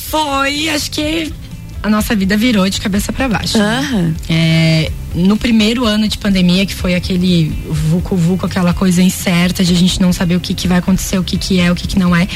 Foi, 0.10 0.70
acho 0.70 0.89
que 0.89 1.34
a 1.84 1.90
nossa 1.90 2.16
vida 2.16 2.38
virou 2.38 2.70
de 2.70 2.80
cabeça 2.80 3.12
para 3.12 3.28
baixo. 3.28 3.58
Uhum. 3.58 4.14
É, 4.30 4.92
no 5.16 5.36
primeiro 5.36 5.86
ano 5.86 6.08
de 6.08 6.18
pandemia, 6.18 6.66
que 6.66 6.74
foi 6.74 6.96
aquele 6.96 7.52
vucu-vucu, 7.90 8.46
aquela 8.46 8.74
coisa 8.74 9.02
incerta 9.02 9.64
de 9.64 9.74
a 9.74 9.76
gente 9.76 10.00
não 10.00 10.14
saber 10.14 10.36
o 10.36 10.40
que, 10.40 10.54
que 10.54 10.68
vai 10.68 10.78
acontecer, 10.78 11.18
o 11.18 11.24
que, 11.24 11.38
que 11.38 11.60
é, 11.60 11.72
o 11.72 11.76
que, 11.76 11.88
que 11.88 12.00
não 12.00 12.16
é, 12.16 12.28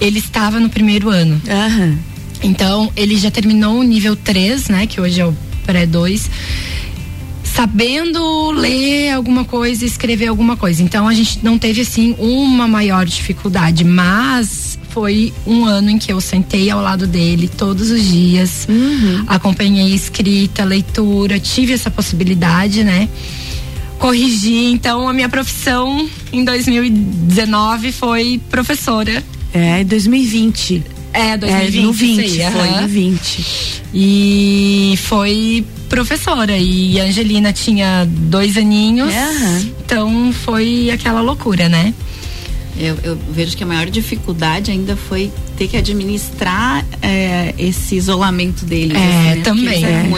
ele 0.00 0.18
estava 0.18 0.58
no 0.58 0.68
primeiro 0.68 1.10
ano. 1.10 1.40
Uhum. 1.46 1.98
Então, 2.42 2.92
ele 2.96 3.16
já 3.16 3.30
terminou 3.30 3.78
o 3.78 3.82
nível 3.82 4.16
3, 4.16 4.68
né? 4.68 4.86
Que 4.86 5.00
hoje 5.00 5.20
é 5.20 5.26
o 5.26 5.36
pré-2 5.64 6.28
sabendo 7.54 8.50
ler 8.50 9.10
alguma 9.10 9.44
coisa, 9.44 9.84
escrever 9.84 10.28
alguma 10.28 10.56
coisa. 10.56 10.82
Então 10.82 11.06
a 11.06 11.14
gente 11.14 11.40
não 11.42 11.58
teve 11.58 11.82
assim 11.82 12.14
uma 12.18 12.66
maior 12.66 13.04
dificuldade, 13.04 13.84
mas 13.84 14.78
foi 14.90 15.32
um 15.46 15.64
ano 15.64 15.90
em 15.90 15.98
que 15.98 16.12
eu 16.12 16.20
sentei 16.20 16.70
ao 16.70 16.80
lado 16.80 17.06
dele 17.06 17.48
todos 17.48 17.90
os 17.90 18.02
dias, 18.02 18.66
uhum. 18.68 19.24
acompanhei 19.26 19.94
escrita, 19.94 20.64
leitura, 20.64 21.38
tive 21.38 21.72
essa 21.72 21.90
possibilidade, 21.90 22.84
né? 22.84 23.08
Corrigi, 23.98 24.66
então 24.66 25.08
a 25.08 25.12
minha 25.12 25.28
profissão 25.28 26.08
em 26.32 26.44
2019 26.44 27.92
foi 27.92 28.40
professora. 28.50 29.22
É, 29.52 29.84
2020. 29.84 30.82
É, 31.12 31.36
2020. 31.36 31.76
É, 31.76 31.82
no 31.82 31.92
20, 31.92 32.30
sei, 32.30 32.50
foi 32.50 32.80
no 32.80 32.88
20. 32.88 33.82
E 33.94 34.98
foi 35.02 35.66
professora. 35.88 36.56
E 36.56 36.98
a 37.00 37.04
Angelina 37.04 37.52
tinha 37.52 38.06
dois 38.08 38.56
aninhos. 38.56 39.12
Uhum. 39.12 39.72
Então 39.84 40.32
foi 40.32 40.90
aquela 40.90 41.20
loucura, 41.20 41.68
né? 41.68 41.92
Eu, 42.76 42.96
eu, 43.04 43.18
vejo 43.30 43.54
que 43.54 43.62
a 43.62 43.66
maior 43.66 43.86
dificuldade 43.86 44.70
ainda 44.70 44.96
foi 44.96 45.30
ter 45.58 45.68
que 45.68 45.76
administrar 45.76 46.84
é, 47.02 47.54
esse 47.58 47.96
isolamento 47.96 48.64
deles. 48.64 48.96
É, 48.96 49.00
assim, 49.00 49.36
né? 49.36 49.42
também. 49.42 49.84
É. 49.84 50.10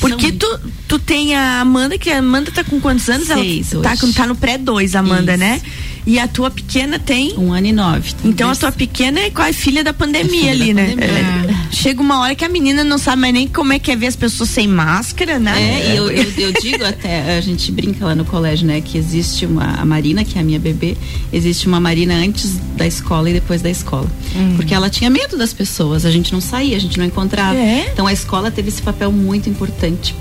Porque 0.00 0.32
tu, 0.32 0.60
tu 0.88 0.98
tem 0.98 1.36
a 1.36 1.60
Amanda, 1.60 1.96
que 1.96 2.10
a 2.10 2.18
Amanda 2.18 2.50
tá 2.50 2.64
com 2.64 2.80
quantos 2.80 3.08
anos? 3.08 3.28
Seis 3.28 3.72
Ela 3.72 3.82
tá, 3.84 3.94
tá 3.96 4.26
no 4.26 4.34
pré-2, 4.34 4.98
Amanda, 4.98 5.32
Isso. 5.32 5.40
né? 5.40 5.62
E 6.06 6.18
a 6.18 6.26
tua 6.26 6.50
pequena 6.50 6.98
tem? 6.98 7.34
Um 7.36 7.52
ano 7.52 7.66
e 7.66 7.72
nove. 7.72 8.12
Então 8.24 8.50
a 8.50 8.56
tua 8.56 8.72
pequena 8.72 9.20
é 9.20 9.30
quase 9.30 9.54
filha 9.54 9.84
da 9.84 9.92
pandemia 9.92 10.50
é 10.50 10.54
filha 10.54 10.64
ali, 10.64 10.74
da 10.74 10.82
né? 10.82 10.90
Pandemia. 10.90 11.56
É. 11.70 11.72
Chega 11.72 12.00
uma 12.00 12.20
hora 12.20 12.34
que 12.34 12.44
a 12.44 12.48
menina 12.48 12.82
não 12.82 12.98
sabe 12.98 13.22
mais 13.22 13.34
nem 13.34 13.46
como 13.46 13.72
é 13.72 13.78
que 13.78 13.90
é 13.90 13.96
ver 13.96 14.06
as 14.06 14.16
pessoas 14.16 14.50
sem 14.50 14.66
máscara, 14.66 15.38
né? 15.38 15.52
É, 15.58 15.92
e 15.92 15.96
eu, 15.96 16.10
eu, 16.10 16.32
eu, 16.36 16.52
digo 16.60 16.84
até, 16.84 17.36
a 17.36 17.40
gente 17.40 17.70
brinca 17.70 18.04
lá 18.04 18.14
no 18.14 18.24
colégio, 18.24 18.66
né? 18.66 18.80
Que 18.80 18.98
existe 18.98 19.46
uma, 19.46 19.74
a 19.74 19.84
Marina, 19.84 20.24
que 20.24 20.38
é 20.38 20.40
a 20.40 20.44
minha 20.44 20.58
bebê, 20.58 20.96
existe 21.32 21.66
uma 21.66 21.80
Marina 21.80 22.14
antes 22.14 22.58
da 22.76 22.86
escola 22.86 23.30
e 23.30 23.32
depois 23.32 23.62
da 23.62 23.70
escola. 23.70 24.10
Hum. 24.34 24.54
Porque 24.56 24.74
ela 24.74 24.90
tinha 24.90 25.10
medo 25.10 25.36
das 25.36 25.52
pessoas, 25.52 26.04
a 26.04 26.10
gente 26.10 26.32
não 26.32 26.40
saía, 26.40 26.76
a 26.76 26.80
gente 26.80 26.98
não 26.98 27.04
encontrava. 27.04 27.58
É? 27.58 27.90
Então 27.92 28.06
a 28.06 28.12
escola 28.12 28.50
teve 28.50 28.68
esse 28.68 28.82
papel 28.82 29.12
muito 29.12 29.48
importante 29.48 30.14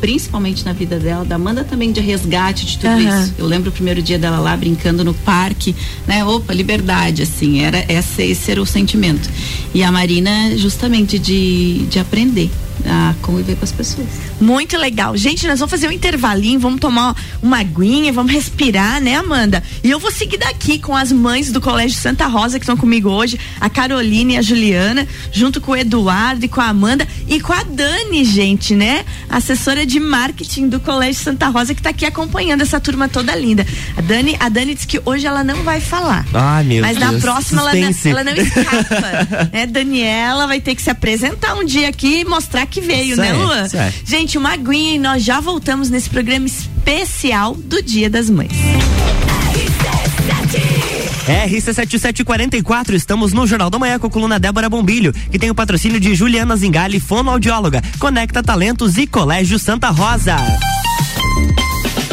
principalmente 0.00 0.64
na 0.64 0.72
vida 0.72 0.98
dela, 0.98 1.24
da 1.24 1.34
Amanda 1.34 1.62
também 1.62 1.92
de 1.92 2.00
resgate 2.00 2.66
de 2.66 2.78
tudo 2.78 2.92
uhum. 2.92 3.22
isso. 3.22 3.34
Eu 3.38 3.46
lembro 3.46 3.70
o 3.70 3.72
primeiro 3.72 4.02
dia 4.02 4.18
dela 4.18 4.38
lá 4.38 4.56
brincando 4.56 5.04
no 5.04 5.12
parque, 5.12 5.74
né? 6.06 6.24
Opa, 6.24 6.52
liberdade, 6.52 7.22
assim, 7.22 7.60
era 7.60 7.84
esse, 7.92 8.22
esse 8.22 8.50
era 8.50 8.60
o 8.60 8.66
sentimento. 8.66 9.28
E 9.74 9.82
a 9.82 9.92
Marina 9.92 10.56
justamente 10.56 11.18
de, 11.18 11.86
de 11.86 11.98
aprender 11.98 12.50
a 12.86 13.14
conviver 13.20 13.56
com 13.56 13.64
as 13.64 13.72
pessoas. 13.72 14.29
Muito 14.40 14.76
legal. 14.78 15.16
Gente, 15.16 15.46
nós 15.46 15.58
vamos 15.58 15.70
fazer 15.70 15.88
um 15.88 15.92
intervalinho, 15.92 16.58
vamos 16.58 16.80
tomar 16.80 17.14
uma 17.42 17.60
aguinha, 17.60 18.12
vamos 18.12 18.32
respirar, 18.32 19.00
né, 19.00 19.16
Amanda? 19.16 19.62
E 19.84 19.90
eu 19.90 19.98
vou 19.98 20.10
seguir 20.10 20.38
daqui 20.38 20.78
com 20.78 20.96
as 20.96 21.12
mães 21.12 21.52
do 21.52 21.60
Colégio 21.60 21.98
Santa 21.98 22.26
Rosa 22.26 22.58
que 22.58 22.64
estão 22.64 22.76
comigo 22.76 23.10
hoje, 23.10 23.38
a 23.60 23.68
Carolina 23.68 24.32
e 24.32 24.36
a 24.38 24.42
Juliana, 24.42 25.06
junto 25.30 25.60
com 25.60 25.72
o 25.72 25.76
Eduardo 25.76 26.44
e 26.44 26.48
com 26.48 26.60
a 26.60 26.66
Amanda 26.66 27.06
e 27.28 27.40
com 27.40 27.52
a 27.52 27.62
Dani, 27.62 28.24
gente, 28.24 28.74
né? 28.74 29.04
Assessora 29.28 29.84
de 29.84 30.00
marketing 30.00 30.68
do 30.68 30.80
Colégio 30.80 31.22
Santa 31.22 31.48
Rosa 31.48 31.74
que 31.74 31.80
está 31.80 31.90
aqui 31.90 32.06
acompanhando 32.06 32.62
essa 32.62 32.80
turma 32.80 33.08
toda 33.08 33.34
linda. 33.34 33.66
A 33.96 34.00
Dani, 34.00 34.36
a 34.40 34.48
Dani 34.48 34.74
disse 34.74 34.86
que 34.86 35.00
hoje 35.04 35.26
ela 35.26 35.44
não 35.44 35.62
vai 35.62 35.80
falar. 35.80 36.26
Ai, 36.32 36.64
meu 36.64 36.82
mas 36.82 36.96
Deus. 36.96 37.12
na 37.12 37.20
próxima 37.20 37.60
ela 37.62 37.74
não, 37.74 38.10
ela 38.10 38.24
não 38.24 38.34
escapa. 38.34 39.50
né? 39.52 39.66
Daniela 39.66 40.46
vai 40.46 40.60
ter 40.60 40.74
que 40.74 40.82
se 40.82 40.90
apresentar 40.90 41.54
um 41.54 41.64
dia 41.64 41.88
aqui 41.88 42.20
e 42.20 42.24
mostrar 42.24 42.66
que 42.66 42.80
veio, 42.80 43.16
né, 43.16 43.32
Luan? 43.32 43.66
Gente, 44.04 44.29
uma 44.38 44.52
aguinha 44.52 44.94
e 44.94 44.98
nós 44.98 45.22
já 45.22 45.40
voltamos 45.40 45.90
nesse 45.90 46.08
programa 46.08 46.46
especial 46.46 47.54
do 47.54 47.82
Dia 47.82 48.08
das 48.10 48.28
Mães. 48.30 48.52
RC7744, 51.26 52.94
estamos 52.94 53.32
no 53.32 53.46
Jornal 53.46 53.70
da 53.70 53.78
Manhã 53.78 53.98
com 53.98 54.08
a 54.08 54.10
coluna 54.10 54.38
Débora 54.38 54.68
Bombilho, 54.68 55.12
que 55.12 55.38
tem 55.38 55.50
o 55.50 55.54
patrocínio 55.54 56.00
de 56.00 56.14
Juliana 56.14 56.56
Zingali, 56.56 56.98
fonoaudióloga, 56.98 57.82
Conecta 57.98 58.42
Talentos 58.42 58.98
e 58.98 59.06
Colégio 59.06 59.58
Santa 59.58 59.90
Rosa. 59.90 60.36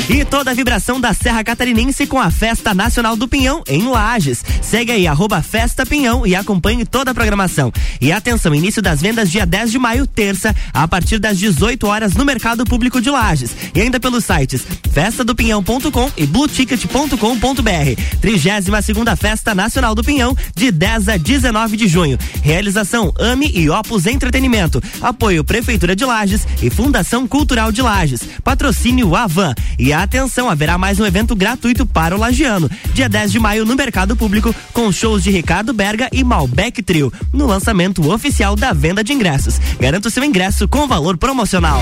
E 0.10 0.24
toda 0.24 0.52
a 0.52 0.54
vibração 0.54 1.02
da 1.02 1.14
Serra 1.14 1.44
Catarinense 1.44 2.08
com 2.08 2.18
a 2.18 2.32
Festa 2.32 2.74
Nacional 2.74 3.18
do 3.18 3.28
Pinhão 3.28 3.62
em 3.68 3.90
Lages. 3.90 4.42
Segue 4.62 4.94
aí, 4.94 5.06
arroba 5.06 5.42
Festa 5.42 5.86
Pinhão 5.86 6.26
e 6.26 6.34
acompanhe 6.34 6.86
toda 6.86 7.12
a 7.12 7.14
programação. 7.14 7.74
E 8.00 8.10
atenção, 8.10 8.56
início 8.56 8.82
das 8.82 9.02
vendas 9.02 9.30
dia 9.30 9.46
10 9.46 9.70
de 9.70 9.78
maio, 9.78 10.08
terça, 10.08 10.56
a 10.74 10.88
partir 10.88 11.20
das 11.20 11.38
18 11.38 11.86
horas 11.88 12.14
no 12.14 12.24
Mercado 12.24 12.64
Público 12.64 13.02
de 13.02 13.10
Lages. 13.10 13.54
E 13.76 13.82
ainda 13.82 14.00
pelos 14.00 14.24
sites 14.24 14.66
festadopinhão.com 14.94 16.12
e 16.16 16.26
blueticket.com.br. 16.26 18.02
32 18.22 18.86
segunda 18.86 19.16
Festa 19.18 19.54
Nacional 19.54 19.94
do 19.94 20.04
Pinhão, 20.04 20.36
de 20.56 20.72
10 20.72 21.10
a 21.10 21.18
19 21.18 21.76
de 21.76 21.88
junho. 21.88 22.18
Realização 22.42 23.14
AME 23.20 23.52
e 23.54 23.70
Opus 23.70 24.06
Entretenimento. 24.06 24.82
Apoio 25.02 25.44
Prefeitura 25.44 25.96
de 25.96 26.06
Lages 26.06 26.48
e 26.64 26.70
Fundação 26.70 27.28
Cultural 27.28 27.74
de 27.74 27.82
Lages. 27.82 28.22
Patrocínio 28.42 29.14
Avan. 29.14 29.54
E 29.78 29.97
atenção, 30.04 30.50
haverá 30.50 30.78
mais 30.78 31.00
um 31.00 31.06
evento 31.06 31.36
gratuito 31.36 31.86
para 31.86 32.16
o 32.16 32.20
lagiano. 32.20 32.70
Dia 32.94 33.08
10 33.08 33.32
de 33.32 33.40
maio 33.40 33.66
no 33.66 33.76
Mercado 33.76 34.16
Público, 34.16 34.54
com 34.74 34.92
shows 34.92 35.24
de 35.24 35.32
Ricardo 35.32 35.74
Berga 35.74 36.10
e 36.12 36.24
Malbec 36.24 36.82
Trio, 36.82 37.12
no 37.34 37.46
lançamento 37.46 38.12
oficial 38.12 38.56
da 38.56 38.74
venda 38.74 39.04
de 39.04 39.14
ingressos. 39.14 39.60
Garanta 39.80 40.08
o 40.08 40.12
seu 40.12 40.24
ingresso 40.24 40.68
com 40.68 40.88
valor 40.88 41.18
promocional. 41.18 41.82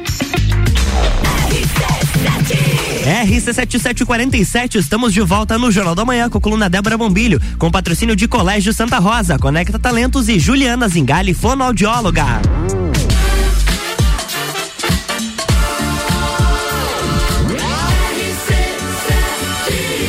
RC7747, 3.11 4.75
estamos 4.75 5.13
de 5.13 5.19
volta 5.19 5.57
no 5.57 5.69
Jornal 5.69 5.93
da 5.93 6.05
Manhã 6.05 6.29
com 6.29 6.37
a 6.37 6.41
coluna 6.41 6.69
Débora 6.69 6.97
Bombilho, 6.97 7.41
com 7.59 7.69
patrocínio 7.69 8.15
de 8.15 8.25
Colégio 8.25 8.73
Santa 8.73 8.99
Rosa, 8.99 9.37
Conecta 9.37 9.77
Talentos 9.77 10.29
e 10.29 10.39
Juliana 10.39 10.87
Zingali, 10.87 11.33
fonoaudióloga. 11.33 12.41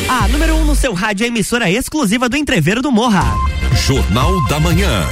A 0.08 0.28
número 0.28 0.54
1 0.54 0.60
um 0.60 0.64
no 0.64 0.76
seu 0.76 0.92
rádio 0.92 1.24
é 1.24 1.26
emissora 1.26 1.68
exclusiva 1.68 2.28
do 2.28 2.36
Entreveiro 2.36 2.80
do 2.80 2.92
Morra. 2.92 3.24
Jornal 3.84 4.46
da 4.46 4.60
Manhã. 4.60 5.04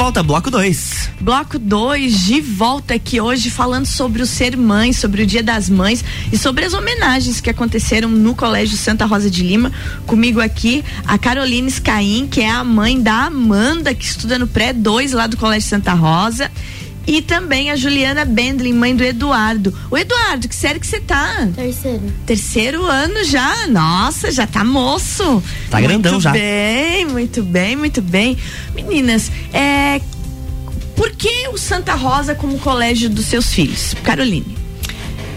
Volta, 0.00 0.22
bloco 0.22 0.50
2. 0.50 1.10
Bloco 1.20 1.58
2, 1.58 2.20
de 2.20 2.40
volta 2.40 2.94
aqui 2.94 3.20
hoje 3.20 3.50
falando 3.50 3.84
sobre 3.84 4.22
o 4.22 4.26
ser 4.26 4.56
mãe, 4.56 4.94
sobre 4.94 5.24
o 5.24 5.26
Dia 5.26 5.42
das 5.42 5.68
Mães 5.68 6.02
e 6.32 6.38
sobre 6.38 6.64
as 6.64 6.72
homenagens 6.72 7.38
que 7.38 7.50
aconteceram 7.50 8.08
no 8.08 8.34
Colégio 8.34 8.78
Santa 8.78 9.04
Rosa 9.04 9.30
de 9.30 9.42
Lima. 9.42 9.70
Comigo 10.06 10.40
aqui 10.40 10.82
a 11.06 11.18
Caroline 11.18 11.70
Scaim, 11.70 12.26
que 12.26 12.40
é 12.40 12.48
a 12.48 12.64
mãe 12.64 12.98
da 12.98 13.26
Amanda, 13.26 13.94
que 13.94 14.06
estuda 14.06 14.38
no 14.38 14.46
pré 14.46 14.72
2 14.72 15.12
lá 15.12 15.26
do 15.26 15.36
Colégio 15.36 15.68
Santa 15.68 15.92
Rosa. 15.92 16.50
E 17.06 17.22
também 17.22 17.70
a 17.70 17.76
Juliana 17.76 18.24
Bendlin, 18.24 18.72
mãe 18.72 18.94
do 18.94 19.02
Eduardo. 19.02 19.76
O 19.90 19.96
Eduardo, 19.96 20.48
que 20.48 20.54
série 20.54 20.78
que 20.78 20.86
você 20.86 21.00
tá? 21.00 21.48
Terceiro. 21.54 22.02
Terceiro 22.26 22.84
ano 22.84 23.24
já. 23.24 23.66
Nossa, 23.66 24.30
já 24.30 24.46
tá 24.46 24.62
moço. 24.62 25.42
Tá 25.70 25.80
grandão 25.80 26.12
muito 26.12 26.22
já. 26.22 26.30
Muito 26.30 26.42
bem, 26.42 27.06
muito 27.06 27.42
bem, 27.42 27.76
muito 27.76 28.02
bem. 28.02 28.36
Meninas, 28.74 29.30
é. 29.52 30.00
Por 30.94 31.10
que 31.12 31.48
o 31.48 31.56
Santa 31.56 31.94
Rosa 31.94 32.34
como 32.34 32.58
colégio 32.58 33.08
dos 33.08 33.24
seus 33.24 33.52
filhos? 33.52 33.94
Caroline. 34.04 34.58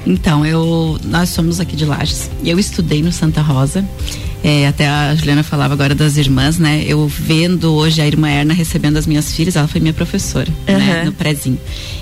Então, 0.05 0.45
eu, 0.45 0.99
nós 1.05 1.29
somos 1.29 1.59
aqui 1.61 1.75
de 1.75 1.85
Lages. 1.85 2.29
E 2.43 2.49
eu 2.49 2.59
estudei 2.59 3.01
no 3.01 3.11
Santa 3.11 3.41
Rosa. 3.41 3.87
É, 4.43 4.67
até 4.67 4.87
a 4.87 5.15
Juliana 5.15 5.41
falava 5.41 5.73
agora 5.73 5.95
das 5.95 6.17
irmãs, 6.17 6.59
né? 6.59 6.83
Eu 6.85 7.07
vendo 7.07 7.73
hoje 7.73 8.01
a 8.01 8.07
irmã 8.07 8.27
Erna 8.27 8.53
recebendo 8.53 8.97
as 8.97 9.07
minhas 9.07 9.33
filhas, 9.33 9.55
ela 9.55 9.67
foi 9.69 9.79
minha 9.79 9.93
professora, 9.93 10.51
né? 10.67 10.99
Uhum. 10.99 11.05
No 11.05 11.11
prézinho. 11.13 11.59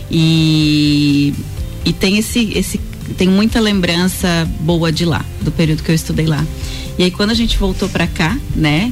E, 0.09 1.35
e 1.85 1.93
tem 1.93 2.17
esse, 2.17 2.51
esse, 2.57 2.79
tem 3.15 3.27
muita 3.27 3.59
lembrança 3.59 4.49
boa 4.61 4.91
de 4.91 5.05
lá, 5.05 5.23
do 5.41 5.51
período 5.51 5.83
que 5.83 5.91
eu 5.91 5.95
estudei 5.95 6.25
lá. 6.25 6.43
E 6.97 7.03
aí 7.03 7.11
quando 7.11 7.29
a 7.29 7.35
gente 7.35 7.57
voltou 7.57 7.87
para 7.87 8.07
cá, 8.07 8.35
né? 8.55 8.91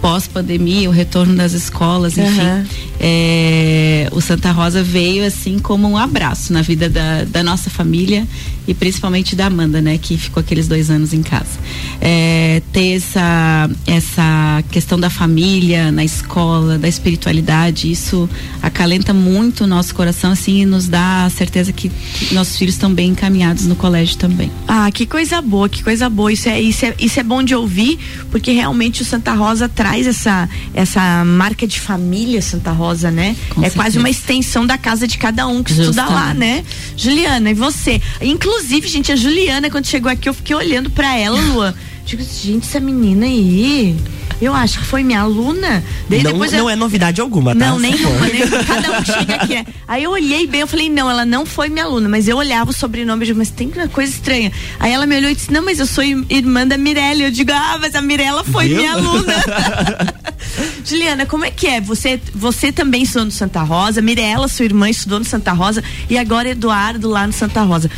Pós-pandemia, 0.00 0.88
o 0.88 0.92
retorno 0.92 1.34
das 1.34 1.52
escolas, 1.52 2.16
enfim, 2.16 2.38
Uhum. 2.38 2.64
é, 3.00 4.08
o 4.12 4.20
Santa 4.20 4.52
Rosa 4.52 4.82
veio 4.82 5.24
assim 5.26 5.58
como 5.58 5.88
um 5.88 5.96
abraço 5.96 6.52
na 6.52 6.62
vida 6.62 6.88
da, 6.88 7.24
da 7.24 7.42
nossa 7.42 7.68
família 7.68 8.26
e 8.66 8.74
principalmente 8.74 9.34
da 9.34 9.46
Amanda, 9.46 9.80
né, 9.80 9.96
que 9.98 10.18
ficou 10.18 10.40
aqueles 10.42 10.68
dois 10.68 10.90
anos 10.90 11.14
em 11.14 11.22
casa. 11.22 11.58
É, 12.00 12.60
ter 12.70 12.96
essa, 12.96 13.70
essa 13.86 14.62
questão 14.70 15.00
da 15.00 15.08
família 15.08 15.90
na 15.90 16.04
escola, 16.04 16.76
da 16.78 16.86
espiritualidade, 16.86 17.90
isso 17.90 18.28
acalenta 18.62 19.14
muito 19.14 19.64
o 19.64 19.66
nosso 19.66 19.94
coração, 19.94 20.32
assim, 20.32 20.60
e 20.60 20.66
nos 20.66 20.86
dá 20.86 21.24
a 21.24 21.30
certeza 21.30 21.72
que, 21.72 21.90
nossos 22.32 22.58
filhos 22.58 22.74
estão 22.74 22.92
bem 22.92 23.08
encaminhados 23.10 23.64
no 23.64 23.74
colégio 23.74 24.18
também. 24.18 24.50
Ah, 24.66 24.90
que 24.92 25.06
coisa 25.06 25.40
boa, 25.40 25.66
que 25.68 25.82
coisa 25.82 26.10
boa. 26.10 26.30
Isso 26.30 26.48
é, 26.48 26.60
isso 26.60 26.84
é, 26.84 26.94
isso 26.98 27.18
é 27.18 27.22
bom 27.22 27.42
de 27.42 27.54
ouvir, 27.54 27.98
porque 28.30 28.52
realmente 28.52 29.00
o 29.00 29.04
Santa 29.04 29.32
Rosa 29.32 29.66
traz 29.66 29.87
essa, 29.96 30.48
essa 30.74 31.24
marca 31.24 31.66
de 31.66 31.80
família 31.80 32.42
Santa 32.42 32.72
Rosa, 32.72 33.10
né? 33.10 33.36
Com 33.50 33.62
é 33.62 33.70
quase 33.70 33.92
certeza. 33.92 33.98
uma 33.98 34.10
extensão 34.10 34.66
da 34.66 34.76
casa 34.76 35.06
de 35.06 35.16
cada 35.18 35.46
um 35.46 35.62
que 35.62 35.70
estuda 35.72 36.02
lá, 36.04 36.28
Justamente. 36.28 36.38
né? 36.38 36.64
Juliana, 36.96 37.50
e 37.50 37.54
você? 37.54 38.00
Inclusive, 38.20 38.88
gente, 38.88 39.12
a 39.12 39.16
Juliana, 39.16 39.70
quando 39.70 39.86
chegou 39.86 40.10
aqui, 40.10 40.28
eu 40.28 40.34
fiquei 40.34 40.54
olhando 40.54 40.90
pra 40.90 41.16
ela, 41.16 41.40
Luan. 41.40 41.74
Digo, 42.08 42.22
gente, 42.22 42.66
essa 42.66 42.80
menina 42.80 43.26
aí. 43.26 43.94
Eu 44.40 44.54
acho 44.54 44.78
que 44.78 44.84
foi 44.86 45.02
minha 45.02 45.20
aluna. 45.20 45.82
Daí 46.08 46.22
Não, 46.22 46.30
depois 46.32 46.52
eu- 46.52 46.60
não 46.60 46.70
é 46.70 46.76
novidade 46.76 47.20
alguma, 47.20 47.54
tá? 47.56 47.66
não, 47.70 47.78
nenhuma, 47.78 48.20
nenhuma. 48.28 48.64
Cada 48.64 48.98
um 49.00 49.04
chega 49.04 49.34
aqui 49.34 49.54
é. 49.56 49.66
Aí 49.86 50.04
eu 50.04 50.12
olhei 50.12 50.46
bem, 50.46 50.60
eu 50.60 50.66
falei, 50.68 50.88
não, 50.88 51.10
ela 51.10 51.26
não 51.26 51.44
foi 51.44 51.68
minha 51.68 51.84
aluna, 51.84 52.08
mas 52.08 52.28
eu 52.28 52.36
olhava 52.36 52.70
o 52.70 52.72
sobrenome, 52.72 53.22
eu 53.24 53.26
digo, 53.26 53.38
mas 53.38 53.50
tem 53.50 53.68
uma 53.74 53.88
coisa 53.88 54.12
estranha. 54.12 54.50
Aí 54.80 54.92
ela 54.92 55.06
me 55.06 55.16
olhou 55.16 55.28
e 55.30 55.34
disse, 55.34 55.52
não, 55.52 55.62
mas 55.64 55.80
eu 55.80 55.86
sou 55.86 56.02
ir- 56.04 56.24
irmã 56.30 56.64
da 56.66 56.78
Mirella. 56.78 57.24
Eu 57.24 57.30
digo, 57.32 57.50
ah, 57.52 57.78
mas 57.80 57.94
a 57.96 58.00
Mirella 58.00 58.44
foi 58.44 58.68
Viu? 58.68 58.76
minha 58.78 58.92
aluna. 58.92 59.34
Juliana, 60.86 61.26
como 61.26 61.44
é 61.44 61.50
que 61.50 61.66
é? 61.66 61.80
Você, 61.80 62.20
você 62.34 62.72
também 62.72 63.02
estudou 63.02 63.26
no 63.26 63.30
Santa 63.32 63.62
Rosa, 63.62 64.00
Mirella, 64.00 64.48
sua 64.48 64.64
irmã, 64.64 64.88
estudou 64.88 65.18
no 65.18 65.24
Santa 65.24 65.52
Rosa, 65.52 65.82
e 66.08 66.16
agora 66.16 66.48
Eduardo 66.48 67.08
lá 67.08 67.26
no 67.26 67.32
Santa 67.32 67.62
Rosa. 67.62 67.90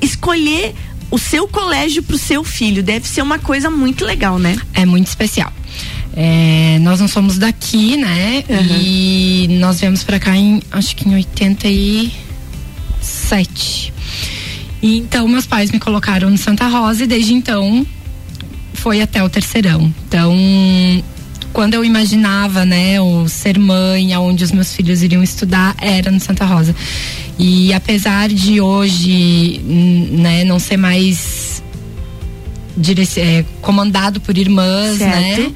Escolher 0.00 0.74
o 1.10 1.18
seu 1.18 1.46
colégio 1.46 2.02
pro 2.02 2.16
seu 2.18 2.42
filho 2.44 2.82
deve 2.82 3.06
ser 3.06 3.22
uma 3.22 3.38
coisa 3.38 3.70
muito 3.70 4.04
legal, 4.04 4.38
né? 4.38 4.56
é 4.74 4.84
muito 4.84 5.06
especial. 5.06 5.52
É, 6.14 6.78
nós 6.80 7.00
não 7.00 7.08
somos 7.08 7.36
daqui, 7.36 7.96
né? 7.96 8.42
E 8.80 9.46
nós 9.60 9.80
viemos 9.80 10.02
pra 10.02 10.18
cá 10.18 10.34
em, 10.34 10.62
acho 10.70 10.96
que 10.96 11.06
em 11.06 11.14
87. 11.14 13.92
E 14.82 14.98
então 14.98 15.28
meus 15.28 15.46
pais 15.46 15.70
me 15.70 15.78
colocaram 15.78 16.30
no 16.30 16.38
Santa 16.38 16.66
Rosa 16.68 17.04
e 17.04 17.06
desde 17.06 17.34
então 17.34 17.86
foi 18.72 19.02
até 19.02 19.22
o 19.22 19.28
terceirão. 19.28 19.94
Então, 20.06 20.34
quando 21.56 21.72
eu 21.72 21.82
imaginava, 21.82 22.66
né, 22.66 23.00
o 23.00 23.26
ser 23.30 23.58
mãe, 23.58 24.12
aonde 24.12 24.44
os 24.44 24.52
meus 24.52 24.74
filhos 24.74 25.02
iriam 25.02 25.22
estudar, 25.22 25.74
era 25.80 26.10
no 26.10 26.20
Santa 26.20 26.44
Rosa. 26.44 26.76
E 27.38 27.72
apesar 27.72 28.28
de 28.28 28.60
hoje, 28.60 29.58
né, 29.64 30.44
não 30.44 30.58
ser 30.58 30.76
mais 30.76 31.16
é, 33.16 33.44
comandado 33.62 34.20
por 34.20 34.36
irmãs, 34.36 34.98
Certo. 34.98 35.40
né? 35.40 35.52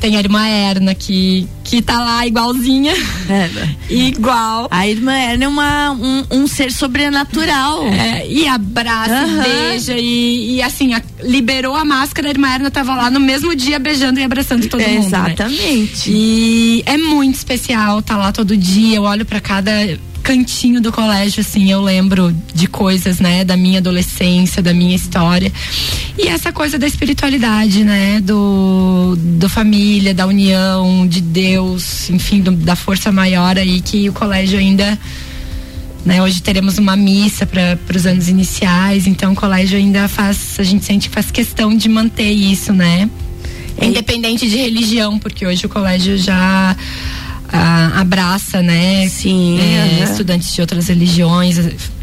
Tem 0.00 0.16
a 0.16 0.18
irmã 0.20 0.46
Erna 0.46 0.94
que, 0.94 1.46
que 1.64 1.82
tá 1.82 1.98
lá 2.00 2.26
igualzinha. 2.26 2.94
Igual. 3.90 4.68
A 4.70 4.86
irmã 4.88 5.12
Erna 5.12 5.44
é 5.44 5.48
uma, 5.48 5.90
um, 5.92 6.24
um 6.30 6.46
ser 6.46 6.72
sobrenatural. 6.72 7.86
É, 7.88 8.26
e 8.26 8.46
abraça, 8.46 9.26
e 9.26 9.42
beija 9.42 9.98
e, 9.98 10.54
e 10.56 10.62
assim, 10.62 10.94
a- 10.94 11.02
liberou 11.22 11.74
a 11.74 11.84
máscara, 11.84 12.28
a 12.28 12.30
irmã 12.30 12.48
Erna 12.54 12.70
tava 12.70 12.94
lá 12.94 13.10
no 13.10 13.20
mesmo 13.20 13.54
dia 13.54 13.78
beijando 13.78 14.20
e 14.20 14.24
abraçando 14.24 14.66
todo 14.68 14.80
mundo. 14.80 14.90
né? 14.90 14.96
Exatamente. 15.06 16.10
E 16.10 16.82
é 16.86 16.96
muito 16.96 17.34
especial, 17.34 18.00
tá 18.00 18.16
lá 18.16 18.32
todo 18.32 18.56
dia, 18.56 18.96
eu 18.96 19.02
olho 19.02 19.24
pra 19.26 19.40
cada 19.40 19.70
cantinho 20.34 20.80
do 20.80 20.92
colégio, 20.92 21.40
assim, 21.40 21.72
eu 21.72 21.82
lembro 21.82 22.32
de 22.54 22.68
coisas, 22.68 23.18
né, 23.18 23.44
da 23.44 23.56
minha 23.56 23.78
adolescência, 23.78 24.62
da 24.62 24.72
minha 24.72 24.94
história. 24.94 25.52
E 26.16 26.28
essa 26.28 26.52
coisa 26.52 26.78
da 26.78 26.86
espiritualidade, 26.86 27.82
né, 27.82 28.20
do, 28.20 29.16
do 29.18 29.48
família, 29.48 30.14
da 30.14 30.28
união, 30.28 31.04
de 31.04 31.20
Deus, 31.20 32.08
enfim, 32.10 32.40
do- 32.42 32.52
da 32.52 32.76
força 32.76 33.10
maior 33.10 33.58
aí 33.58 33.80
que 33.80 34.08
o 34.08 34.12
colégio 34.12 34.56
ainda 34.56 34.96
né, 36.04 36.22
hoje 36.22 36.40
teremos 36.40 36.78
uma 36.78 36.94
missa 36.94 37.44
para 37.44 37.76
os 37.96 38.06
anos 38.06 38.28
iniciais, 38.28 39.08
então 39.08 39.32
o 39.32 39.34
colégio 39.34 39.76
ainda 39.78 40.06
faz, 40.06 40.54
a 40.60 40.62
gente 40.62 40.84
sente 40.84 41.08
que 41.08 41.14
faz 41.14 41.28
questão 41.32 41.76
de 41.76 41.88
manter 41.88 42.30
isso, 42.30 42.72
né? 42.72 43.10
Independente 43.82 44.48
de 44.48 44.56
religião, 44.56 45.18
porque 45.18 45.44
hoje 45.46 45.66
o 45.66 45.68
colégio 45.68 46.16
já 46.16 46.76
abraça, 47.52 48.62
né? 48.62 49.08
Sim, 49.08 49.58
é, 49.60 50.04
estudantes 50.04 50.54
de 50.54 50.60
outras 50.60 50.88
religiões, 50.88 51.58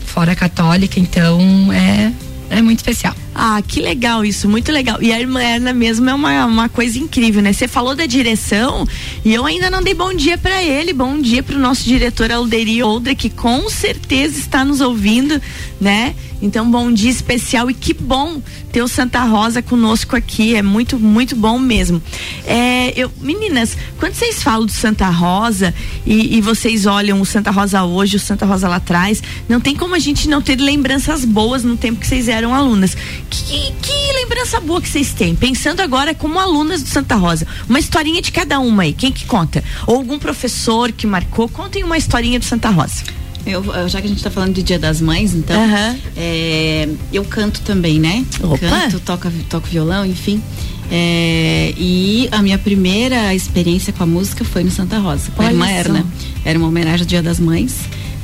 fora 0.05 0.35
católica, 0.35 0.99
então 0.99 1.39
é, 1.71 2.11
é 2.49 2.61
muito 2.61 2.79
especial. 2.79 3.15
Ah, 3.39 3.61
que 3.61 3.79
legal 3.79 4.25
isso, 4.25 4.49
muito 4.49 4.71
legal. 4.71 4.97
E 4.99 5.13
a 5.13 5.19
irmã 5.19 5.39
Erna 5.39 5.71
mesmo 5.71 6.09
é 6.09 6.13
uma, 6.15 6.43
uma 6.47 6.67
coisa 6.67 6.97
incrível, 6.97 7.39
né? 7.39 7.53
Você 7.53 7.67
falou 7.67 7.95
da 7.95 8.07
direção 8.07 8.83
e 9.23 9.31
eu 9.31 9.45
ainda 9.45 9.69
não 9.69 9.83
dei 9.83 9.93
bom 9.93 10.11
dia 10.11 10.39
para 10.39 10.63
ele. 10.63 10.91
Bom 10.91 11.21
dia 11.21 11.43
para 11.43 11.55
o 11.55 11.59
nosso 11.59 11.83
diretor 11.83 12.31
Alderi 12.31 12.81
Oldra, 12.81 13.13
que 13.13 13.29
com 13.29 13.69
certeza 13.69 14.39
está 14.39 14.65
nos 14.65 14.81
ouvindo, 14.81 15.39
né? 15.79 16.15
Então, 16.41 16.69
bom 16.69 16.91
dia 16.91 17.09
especial 17.09 17.69
e 17.69 17.73
que 17.73 17.93
bom 17.93 18.41
ter 18.71 18.83
o 18.83 18.87
Santa 18.87 19.23
Rosa 19.23 19.61
conosco 19.61 20.15
aqui. 20.15 20.55
É 20.55 20.61
muito, 20.61 20.99
muito 20.99 21.35
bom 21.35 21.57
mesmo. 21.57 22.01
É, 22.45 22.93
eu, 22.95 23.11
meninas, 23.19 23.75
quando 23.97 24.13
vocês 24.13 24.43
falam 24.43 24.65
do 24.65 24.71
Santa 24.71 25.09
Rosa 25.09 25.73
e, 26.05 26.37
e, 26.37 26.41
vocês 26.41 26.85
olham 26.85 27.19
o 27.19 27.25
Santa 27.25 27.49
Rosa 27.49 27.83
hoje, 27.83 28.17
o 28.17 28.19
Santa 28.19 28.45
Rosa 28.45 28.67
lá 28.67 28.75
atrás, 28.75 29.21
não 29.49 29.59
tem 29.59 29.75
como 29.75 29.95
a 29.95 29.99
gente 29.99 30.29
não 30.29 30.41
ter 30.41 30.59
lembranças 30.59 31.25
boas 31.25 31.63
no 31.63 31.75
tempo 31.75 31.99
que 31.99 32.07
vocês 32.07 32.27
eram 32.27 32.53
alunas. 32.53 32.95
Que, 33.29 33.71
que 33.81 34.13
lembrança 34.13 34.59
boa 34.59 34.81
que 34.81 34.89
vocês 34.89 35.13
têm? 35.13 35.35
Pensando 35.35 35.81
agora 35.81 36.13
como 36.13 36.39
alunas 36.39 36.81
do 36.81 36.89
Santa 36.89 37.15
Rosa. 37.15 37.45
Uma 37.67 37.79
historinha 37.79 38.21
de 38.21 38.31
cada 38.31 38.59
uma 38.59 38.83
aí. 38.83 38.93
Quem 38.93 39.11
que 39.11 39.25
conta? 39.25 39.63
Ou 39.85 39.95
algum 39.97 40.17
professor 40.17 40.91
que 40.91 41.05
marcou? 41.05 41.47
Contem 41.49 41.83
uma 41.83 41.97
historinha 41.97 42.39
do 42.39 42.45
Santa 42.45 42.69
Rosa. 42.69 43.03
Eu, 43.45 43.63
já 43.87 44.01
que 44.01 44.07
a 44.07 44.09
gente 44.09 44.17
está 44.17 44.29
falando 44.29 44.53
de 44.53 44.61
Dia 44.61 44.77
das 44.77 44.99
Mães, 44.99 45.33
então, 45.33 45.55
Aham. 45.61 45.97
é, 46.17 46.89
eu 47.13 47.23
canto 47.23 47.61
também, 47.61 47.97
né? 47.97 48.25
Opa. 48.43 48.57
Canto, 48.57 48.99
toco, 48.99 49.29
toco 49.49 49.67
violão, 49.67 50.05
enfim. 50.05 50.43
É, 50.91 51.73
e 51.77 52.27
a 52.31 52.41
minha 52.41 52.57
primeira 52.57 53.33
experiência 53.33 53.93
com 53.93 54.03
a 54.03 54.05
música 54.05 54.43
foi 54.43 54.63
no 54.63 54.71
Santa 54.71 54.99
Rosa, 54.99 55.31
com 55.31 55.41
a 55.41 55.45
Olha 55.45 55.53
irmã 55.53 55.65
só. 55.65 55.71
Erna. 55.71 56.05
Era 56.43 56.59
uma 56.59 56.67
homenagem 56.67 57.01
ao 57.01 57.07
Dia 57.07 57.21
das 57.21 57.39
Mães. 57.39 57.75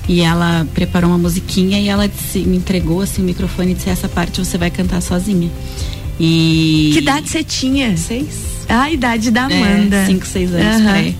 E 0.07 0.21
ela 0.21 0.67
preparou 0.73 1.09
uma 1.09 1.17
musiquinha 1.17 1.79
e 1.79 1.87
ela 1.87 2.07
disse- 2.07 2.39
me 2.39 2.57
entregou 2.57 3.01
assim, 3.01 3.21
o 3.21 3.25
microfone 3.25 3.71
e 3.71 3.75
disse: 3.75 3.89
Essa 3.89 4.09
parte 4.09 4.39
você 4.43 4.57
vai 4.57 4.69
cantar 4.69 5.01
sozinha. 5.01 5.49
E. 6.19 6.91
Que 6.93 6.99
idade 6.99 7.29
você 7.29 7.43
tinha? 7.43 7.95
Seis. 7.97 8.27
Ah, 8.69 8.83
a 8.83 8.91
idade 8.91 9.31
da 9.31 9.45
Amanda. 9.45 9.95
É, 9.97 10.05
cinco, 10.05 10.25
seis 10.25 10.53
anos 10.53 10.85
aí. 10.87 11.15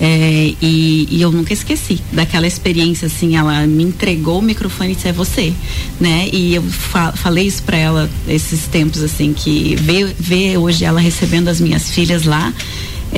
É, 0.00 0.54
e, 0.62 1.08
e 1.10 1.20
eu 1.20 1.32
nunca 1.32 1.52
esqueci 1.52 2.00
daquela 2.12 2.46
experiência, 2.46 3.06
assim, 3.06 3.36
ela 3.36 3.66
me 3.66 3.82
entregou 3.82 4.38
o 4.38 4.42
microfone 4.42 4.92
e 4.92 4.94
disse, 4.94 5.08
é 5.08 5.12
você, 5.12 5.52
né? 6.00 6.28
E 6.32 6.54
eu 6.54 6.62
fa- 6.62 7.10
falei 7.12 7.48
isso 7.48 7.64
pra 7.64 7.76
ela 7.76 8.08
esses 8.28 8.62
tempos, 8.68 9.02
assim, 9.02 9.32
que 9.32 9.74
ver, 9.74 10.14
ver 10.16 10.56
hoje 10.56 10.84
ela 10.84 11.00
recebendo 11.00 11.48
as 11.48 11.60
minhas 11.60 11.90
filhas 11.90 12.22
lá, 12.22 12.54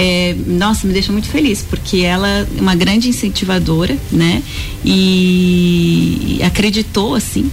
é, 0.02 0.34
nossa, 0.46 0.86
me 0.86 0.92
deixa 0.94 1.12
muito 1.12 1.28
feliz, 1.28 1.60
porque 1.68 1.98
ela 1.98 2.26
é 2.26 2.46
uma 2.58 2.74
grande 2.74 3.08
incentivadora, 3.08 3.96
né? 4.10 4.42
E, 4.84 6.40
acreditou, 6.42 7.14
assim, 7.14 7.50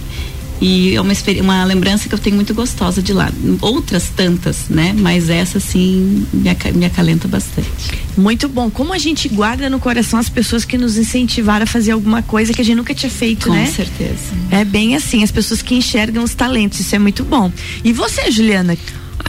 e 0.60 0.94
é 0.94 1.00
uma, 1.00 1.12
uma 1.42 1.64
lembrança 1.64 2.08
que 2.08 2.14
eu 2.14 2.18
tenho 2.18 2.34
muito 2.36 2.52
gostosa 2.54 3.00
de 3.02 3.12
lá. 3.12 3.30
Outras 3.60 4.08
tantas, 4.16 4.68
né? 4.68 4.94
Mas 4.98 5.28
essa, 5.30 5.58
assim, 5.58 6.26
me, 6.32 6.48
aca- 6.48 6.72
me 6.72 6.84
acalenta 6.84 7.28
bastante. 7.28 7.68
Muito 8.16 8.48
bom. 8.48 8.68
Como 8.70 8.92
a 8.92 8.98
gente 8.98 9.28
guarda 9.28 9.70
no 9.70 9.78
coração 9.78 10.18
as 10.18 10.28
pessoas 10.28 10.64
que 10.64 10.76
nos 10.76 10.96
incentivaram 10.96 11.62
a 11.64 11.66
fazer 11.66 11.92
alguma 11.92 12.22
coisa 12.22 12.52
que 12.52 12.60
a 12.60 12.64
gente 12.64 12.76
nunca 12.76 12.92
tinha 12.94 13.10
feito, 13.10 13.46
Com 13.48 13.52
né? 13.54 13.66
certeza. 13.66 14.32
É 14.50 14.64
bem 14.64 14.96
assim, 14.96 15.22
as 15.22 15.30
pessoas 15.30 15.62
que 15.62 15.74
enxergam 15.76 16.24
os 16.24 16.34
talentos, 16.34 16.80
isso 16.80 16.94
é 16.94 16.98
muito 16.98 17.22
bom. 17.24 17.52
E 17.84 17.92
você, 17.92 18.28
Juliana? 18.30 18.76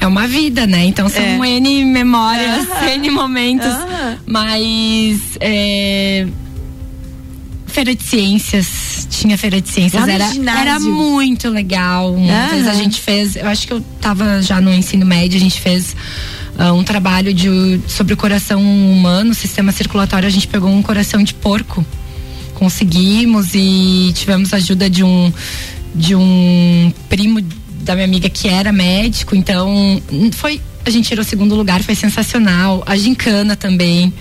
É 0.01 0.07
uma 0.07 0.27
vida, 0.27 0.65
né? 0.65 0.85
Então 0.85 1.09
são 1.09 1.21
É. 1.23 1.57
N 1.59 1.85
memórias, 1.85 2.67
N 2.95 3.09
momentos. 3.12 3.67
Aham. 3.67 4.17
Mas. 4.25 5.19
é, 5.39 6.27
Feira 7.67 7.93
de 7.93 8.03
Ciências, 8.03 9.07
tinha 9.12 9.38
Feira 9.38 9.62
de 9.62 9.69
Ciências, 9.69 10.01
Lá 10.01 10.12
era, 10.12 10.25
era 10.59 10.79
muito 10.79 11.49
legal. 11.49 12.13
Uma 12.13 12.33
Aham. 12.33 12.49
vez 12.49 12.67
a 12.67 12.73
gente 12.73 12.99
fez, 12.99 13.35
eu 13.35 13.47
acho 13.47 13.67
que 13.67 13.73
eu 13.73 13.81
tava 14.01 14.41
já 14.41 14.59
no 14.59 14.73
ensino 14.73 15.05
médio, 15.05 15.38
a 15.38 15.39
gente 15.39 15.62
fez 15.62 15.95
ah, 16.57 16.73
um 16.73 16.83
trabalho 16.83 17.33
de, 17.33 17.79
sobre 17.88 18.13
o 18.13 18.17
coração 18.17 18.59
humano, 18.62 19.33
sistema 19.33 19.71
circulatório, 19.71 20.27
a 20.27 20.31
gente 20.31 20.47
pegou 20.47 20.69
um 20.69 20.81
coração 20.81 21.23
de 21.23 21.33
porco. 21.33 21.85
Conseguimos 22.55 23.51
e 23.53 24.12
tivemos 24.15 24.53
a 24.53 24.57
ajuda 24.57 24.89
de 24.89 25.03
um 25.03 25.31
de 25.95 26.15
um 26.15 26.91
primo 27.07 27.41
da 27.81 27.95
minha 27.95 28.05
amiga 28.05 28.29
que 28.29 28.47
era 28.47 28.71
médico, 28.71 29.35
então 29.35 29.69
hum, 30.11 30.31
foi 30.31 30.61
a 30.85 30.89
gente 30.89 31.07
tirou 31.07 31.23
o 31.23 31.27
segundo 31.27 31.55
lugar, 31.55 31.83
foi 31.83 31.93
sensacional. 31.95 32.81
A 32.85 32.95
gincana 32.97 33.55
também 33.55 34.13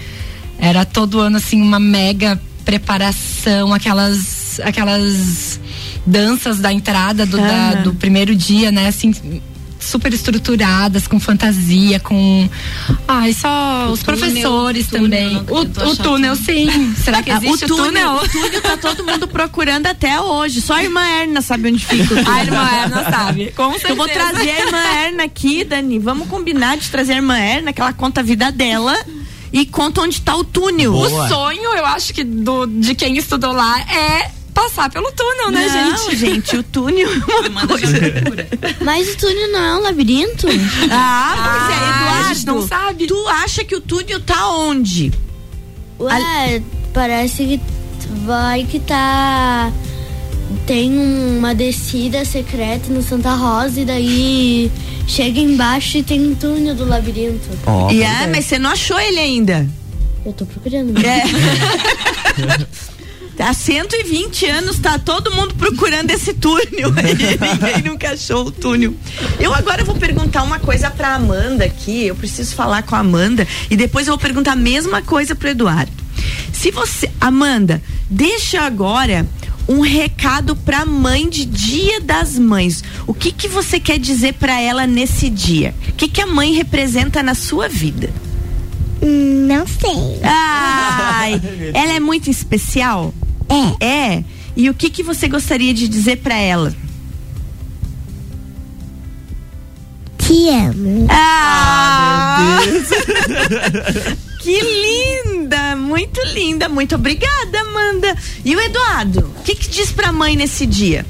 era 0.58 0.84
todo 0.84 1.20
ano 1.20 1.36
assim 1.38 1.62
uma 1.62 1.78
mega 1.80 2.38
preparação, 2.64 3.72
aquelas 3.72 4.60
aquelas 4.64 5.60
danças 6.06 6.58
da 6.58 6.72
entrada 6.72 7.24
do, 7.26 7.36
da- 7.36 7.74
do 7.82 7.94
primeiro 7.94 8.34
dia, 8.34 8.70
né? 8.72 8.88
Assim, 8.88 9.14
super 9.88 10.12
estruturadas, 10.12 11.06
com 11.08 11.18
fantasia, 11.18 11.98
com. 12.00 12.48
Ai, 13.06 13.32
só 13.32 13.88
O 13.88 13.92
os 13.92 14.00
túnel, 14.02 14.18
professores 14.18 14.86
o 14.86 14.90
túnel, 14.90 15.02
também. 15.02 15.32
não 15.32 15.86
O, 15.86 15.90
o 15.92 15.96
túnel, 15.96 16.36
sim. 16.36 16.94
Será 17.02 17.22
que 17.22 17.30
Ah, 17.30 17.36
existe 17.36 17.64
o 17.64 17.68
túnel? 17.68 18.12
O 18.16 18.28
túnel 18.28 18.60
tá 18.62 18.76
todo 18.76 19.04
mundo 19.04 19.26
procurando 19.26 19.86
até 19.86 20.20
hoje. 20.20 20.60
Só 20.60 20.74
a 20.74 20.82
irmã 20.84 21.00
Erna 21.00 21.40
sabe 21.42 21.68
onde 21.70 21.84
fica 21.84 22.06
túnel. 22.06 22.30
A 22.30 22.44
irmã 22.44 22.68
Erna 22.82 23.10
sabe, 23.10 23.52
com 23.56 23.74
Eu 23.88 23.96
vou 23.96 24.08
trazer 24.08 24.50
a 24.50 24.60
irmã 24.66 24.78
Erna 24.78 25.24
aqui, 25.24 25.64
Dani. 25.64 25.98
Vamos 25.98 26.28
combinar 26.28 26.76
de 26.76 26.88
trazer 26.88 27.14
a 27.14 27.16
irmã 27.16 27.36
Erna, 27.38 27.72
que 27.72 27.80
ela 27.80 27.92
conta 27.92 28.20
a 28.20 28.24
vida 28.24 28.52
dela 28.52 28.94
e 29.52 29.64
conta 29.64 30.02
onde 30.02 30.20
tá 30.20 30.36
o 30.36 30.44
túnel. 30.44 30.94
O 30.94 31.28
sonho, 31.28 31.74
eu 31.74 31.86
acho 31.86 32.12
que 32.12 32.22
do, 32.22 32.66
de 32.66 32.94
quem 32.94 33.16
estudou 33.16 33.52
lá 33.52 33.80
é 33.80 34.30
passar 34.62 34.90
pelo 34.90 35.10
túnel, 35.12 35.50
né, 35.50 35.66
Não, 35.66 35.98
gente? 36.08 36.16
gente, 36.16 36.56
o 36.56 36.62
túnel. 36.62 37.08
Procura. 37.20 38.48
Mas 38.80 39.08
o 39.14 39.16
túnel 39.16 39.52
não 39.52 39.60
é 39.60 39.76
um 39.76 39.82
labirinto? 39.82 40.46
Ah, 40.90 41.34
pois 41.36 41.76
é, 41.76 41.80
Ah, 41.80 42.02
Eduardo. 42.02 42.30
a 42.30 42.34
gente 42.34 42.46
não 42.46 42.66
sabe. 42.66 43.06
Tu 43.06 43.28
acha 43.28 43.64
que 43.64 43.74
o 43.76 43.80
túnel 43.80 44.20
tá 44.20 44.48
onde? 44.50 45.12
Ué, 46.00 46.62
parece 46.92 47.44
que 47.44 47.60
vai 48.24 48.64
que 48.64 48.78
tá. 48.80 49.72
Tem 50.66 50.90
uma 50.90 51.54
descida 51.54 52.24
secreta 52.24 52.90
no 52.92 53.02
Santa 53.02 53.34
Rosa 53.34 53.80
e 53.80 53.84
daí 53.84 54.72
chega 55.06 55.38
embaixo 55.40 55.98
e 55.98 56.02
tem 56.02 56.26
um 56.26 56.34
túnel 56.34 56.74
do 56.74 56.84
labirinto. 56.86 57.48
E 57.90 58.02
é, 58.02 58.24
é. 58.24 58.26
mas 58.26 58.46
você 58.46 58.58
não 58.58 58.70
achou 58.70 58.98
ele 58.98 59.18
ainda. 59.18 59.68
Eu 60.24 60.32
tô 60.32 60.44
procurando. 60.46 60.94
É. 61.04 61.22
Há 63.38 63.54
120 63.54 64.46
anos 64.46 64.78
tá 64.80 64.98
todo 64.98 65.32
mundo 65.32 65.54
procurando 65.54 66.10
esse 66.10 66.34
túnel. 66.34 66.90
Ninguém 67.40 67.82
nunca 67.84 68.10
achou 68.10 68.46
o 68.46 68.50
túnel. 68.50 68.94
Eu 69.38 69.54
agora 69.54 69.84
vou 69.84 69.94
perguntar 69.94 70.42
uma 70.42 70.58
coisa 70.58 70.90
pra 70.90 71.14
Amanda 71.14 71.64
aqui. 71.64 72.06
Eu 72.06 72.16
preciso 72.16 72.54
falar 72.56 72.82
com 72.82 72.96
a 72.96 72.98
Amanda 72.98 73.46
e 73.70 73.76
depois 73.76 74.08
eu 74.08 74.12
vou 74.12 74.18
perguntar 74.20 74.52
a 74.52 74.56
mesma 74.56 75.02
coisa 75.02 75.36
pro 75.36 75.48
Eduardo. 75.48 75.92
Se 76.52 76.72
você, 76.72 77.08
Amanda, 77.20 77.80
deixa 78.10 78.62
agora 78.62 79.24
um 79.68 79.80
recado 79.80 80.56
pra 80.56 80.84
mãe 80.84 81.28
de 81.28 81.44
Dia 81.44 82.00
das 82.00 82.38
Mães. 82.38 82.82
O 83.06 83.14
que 83.14 83.30
que 83.30 83.46
você 83.46 83.78
quer 83.78 83.98
dizer 83.98 84.34
pra 84.34 84.60
ela 84.60 84.86
nesse 84.86 85.30
dia? 85.30 85.74
O 85.90 85.92
que 85.92 86.08
que 86.08 86.20
a 86.20 86.26
mãe 86.26 86.54
representa 86.54 87.22
na 87.22 87.34
sua 87.34 87.68
vida? 87.68 88.10
Não 89.00 89.64
sei. 89.66 90.20
Ai, 90.24 91.40
ela 91.72 91.92
é 91.92 92.00
muito 92.00 92.28
especial? 92.28 93.14
É. 93.48 93.84
É. 93.84 94.24
E 94.56 94.68
o 94.68 94.74
que 94.74 94.90
que 94.90 95.02
você 95.02 95.28
gostaria 95.28 95.72
de 95.72 95.88
dizer 95.88 96.16
pra 96.16 96.36
ela? 96.36 96.74
Te 100.18 100.50
amo. 100.50 101.06
Ah, 101.10 102.58
que 104.42 104.60
linda, 104.60 105.74
muito 105.76 106.20
linda, 106.34 106.68
muito 106.68 106.96
obrigada, 106.96 107.60
Amanda. 107.60 108.14
E 108.44 108.54
o 108.54 108.60
Eduardo, 108.60 109.32
o 109.38 109.42
que 109.42 109.54
que 109.54 109.68
diz 109.70 109.90
pra 109.90 110.12
mãe 110.12 110.36
nesse 110.36 110.66
dia? 110.66 111.06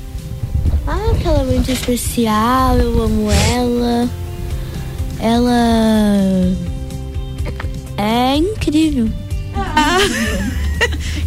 Ah, 0.86 1.14
que 1.20 1.26
ela 1.26 1.40
é 1.40 1.44
muito 1.44 1.70
especial, 1.70 2.78
eu 2.78 3.02
amo 3.02 3.28
ela. 3.30 4.08
Ela. 5.20 6.56
É 7.96 8.36
incrível. 8.36 9.10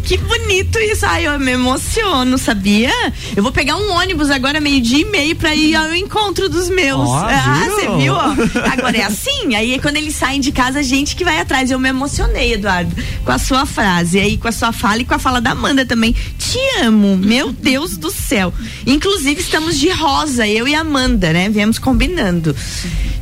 Que 0.04 0.16
bonito 0.18 0.78
isso. 0.78 1.06
Ai, 1.06 1.26
eu 1.26 1.38
me 1.38 1.52
emociono, 1.52 2.36
sabia? 2.38 2.92
Eu 3.36 3.42
vou 3.42 3.52
pegar 3.52 3.76
um 3.76 3.92
ônibus 3.92 4.30
agora, 4.30 4.60
meio-dia 4.60 5.02
e 5.02 5.04
meio, 5.04 5.36
pra 5.36 5.54
ir 5.54 5.74
ao 5.74 5.94
encontro 5.94 6.48
dos 6.48 6.68
meus. 6.68 7.08
Ó, 7.08 7.16
ah, 7.16 7.66
você 7.66 7.88
viu? 7.98 8.14
Agora 8.16 8.96
é 8.96 9.02
assim. 9.02 9.54
Aí 9.54 9.78
quando 9.78 9.96
eles 9.96 10.14
saem 10.14 10.40
de 10.40 10.52
casa, 10.52 10.80
a 10.80 10.82
gente 10.82 11.16
que 11.16 11.24
vai 11.24 11.40
atrás. 11.40 11.70
Eu 11.70 11.78
me 11.78 11.88
emocionei, 11.88 12.54
Eduardo, 12.54 12.94
com 13.24 13.32
a 13.32 13.38
sua 13.38 13.64
frase. 13.64 14.18
Aí 14.18 14.36
com 14.36 14.48
a 14.48 14.52
sua 14.52 14.72
fala 14.72 15.02
e 15.02 15.04
com 15.04 15.14
a 15.14 15.18
fala 15.18 15.40
da 15.40 15.52
Amanda 15.52 15.86
também. 15.86 16.14
Te 16.38 16.58
amo, 16.82 17.16
meu 17.16 17.52
Deus 17.52 17.96
do 17.96 18.10
céu. 18.10 18.52
Inclusive, 18.86 19.40
estamos 19.40 19.78
de 19.78 19.88
rosa, 19.90 20.46
eu 20.46 20.66
e 20.66 20.74
a 20.74 20.80
Amanda, 20.80 21.32
né? 21.32 21.48
Viemos 21.48 21.78
combinando. 21.78 22.54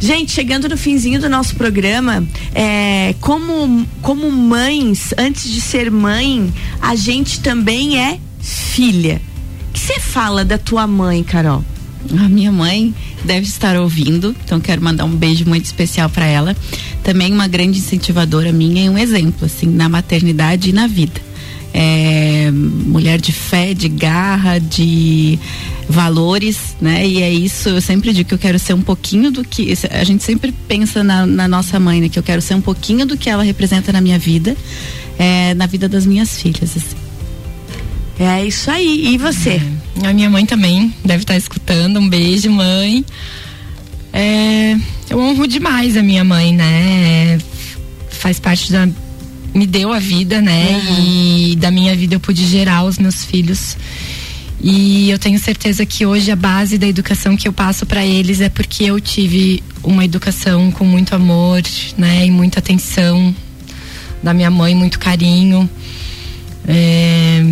Gente, 0.01 0.33
chegando 0.33 0.67
no 0.67 0.79
finzinho 0.79 1.21
do 1.21 1.29
nosso 1.29 1.55
programa, 1.57 2.27
é, 2.55 3.15
como, 3.21 3.87
como 4.01 4.31
mães, 4.31 5.13
antes 5.19 5.51
de 5.51 5.61
ser 5.61 5.91
mãe, 5.91 6.51
a 6.81 6.95
gente 6.95 7.41
também 7.41 7.99
é 7.99 8.19
filha. 8.41 9.21
O 9.69 9.73
que 9.73 9.81
você 9.81 10.01
fala 10.01 10.45
da 10.45 10.59
tua 10.59 10.87
mãe, 10.87 11.23
Carol? 11.23 11.65
A 12.19 12.29
minha 12.29 12.51
mãe, 12.51 12.95
deve 13.25 13.47
estar 13.47 13.77
ouvindo, 13.77 14.35
então 14.45 14.61
quero 14.61 14.83
mandar 14.83 15.05
um 15.05 15.15
beijo 15.15 15.45
muito 15.47 15.65
especial 15.65 16.09
para 16.09 16.27
ela. 16.27 16.57
Também 17.03 17.33
uma 17.33 17.47
grande 17.47 17.79
incentivadora 17.79 18.53
minha 18.53 18.85
e 18.85 18.89
um 18.89 18.99
exemplo 18.99 19.47
assim 19.47 19.67
na 19.67 19.89
maternidade 19.89 20.71
e 20.71 20.73
na 20.73 20.87
vida. 20.87 21.21
É, 21.73 22.51
mulher 22.51 23.21
de 23.21 23.33
fé, 23.33 23.73
de 23.73 23.89
garra, 23.89 24.59
de 24.59 25.39
valores, 25.89 26.75
né? 26.81 27.07
E 27.07 27.23
é 27.23 27.33
isso, 27.33 27.69
eu 27.69 27.81
sempre 27.81 28.13
digo 28.13 28.29
que 28.29 28.35
eu 28.35 28.39
quero 28.39 28.59
ser 28.59 28.75
um 28.75 28.83
pouquinho 28.83 29.31
do 29.31 29.45
que. 29.45 29.73
A 29.91 30.03
gente 30.03 30.25
sempre 30.25 30.53
pensa 30.67 31.05
na, 31.05 31.25
na 31.27 31.47
nossa 31.47 31.79
mãe, 31.79 32.01
né? 32.01 32.09
Que 32.09 32.19
eu 32.19 32.23
quero 32.23 32.43
ser 32.43 32.55
um 32.55 32.61
pouquinho 32.61 33.07
do 33.07 33.17
que 33.17 33.31
ela 33.31 33.45
representa 33.45 33.93
na 33.93 34.01
minha 34.01 34.19
vida, 34.19 34.57
é, 35.21 35.53
na 35.53 35.67
vida 35.67 35.87
das 35.87 36.07
minhas 36.07 36.41
filhas. 36.41 36.75
Assim. 36.75 36.97
É 38.19 38.43
isso 38.43 38.71
aí. 38.71 39.13
E 39.13 39.19
você? 39.19 39.61
É, 40.03 40.07
a 40.07 40.15
minha 40.15 40.31
mãe 40.31 40.47
também 40.47 40.95
deve 41.05 41.25
estar 41.25 41.37
escutando. 41.37 42.01
Um 42.01 42.09
beijo, 42.09 42.51
mãe. 42.51 43.05
É, 44.15 44.77
eu 45.11 45.19
honro 45.21 45.47
demais 45.47 45.95
a 45.99 46.03
minha 46.03 46.25
mãe, 46.25 46.55
né? 46.55 47.39
Faz 48.09 48.41
parte 48.41 48.73
da 48.73 48.89
me 49.53 49.67
deu 49.67 49.93
a 49.93 49.99
vida, 49.99 50.41
né? 50.41 50.81
Uhum. 50.89 51.05
E 51.05 51.57
da 51.57 51.71
minha 51.71 51.95
vida 51.95 52.15
eu 52.15 52.21
pude 52.21 52.47
gerar 52.47 52.85
os 52.85 52.99
meus 52.99 53.25
filhos. 53.25 53.77
E 54.63 55.11
eu 55.11 55.19
tenho 55.19 55.39
certeza 55.39 55.85
que 55.85 56.07
hoje 56.07 56.31
a 56.31 56.37
base 56.37 56.79
da 56.79 56.87
educação 56.87 57.37
que 57.37 57.49
eu 57.49 57.53
passo 57.53 57.85
para 57.85 58.07
eles 58.07 58.41
é 58.41 58.49
porque 58.49 58.85
eu 58.85 59.01
tive 59.01 59.63
uma 59.83 60.05
educação 60.05 60.71
com 60.71 60.85
muito 60.85 61.15
amor, 61.15 61.63
né? 61.99 62.27
E 62.27 62.31
muita 62.31 62.61
atenção 62.61 63.35
da 64.23 64.35
minha 64.35 64.51
mãe, 64.51 64.75
muito 64.75 64.99
carinho. 64.99 65.69
É 66.67 67.43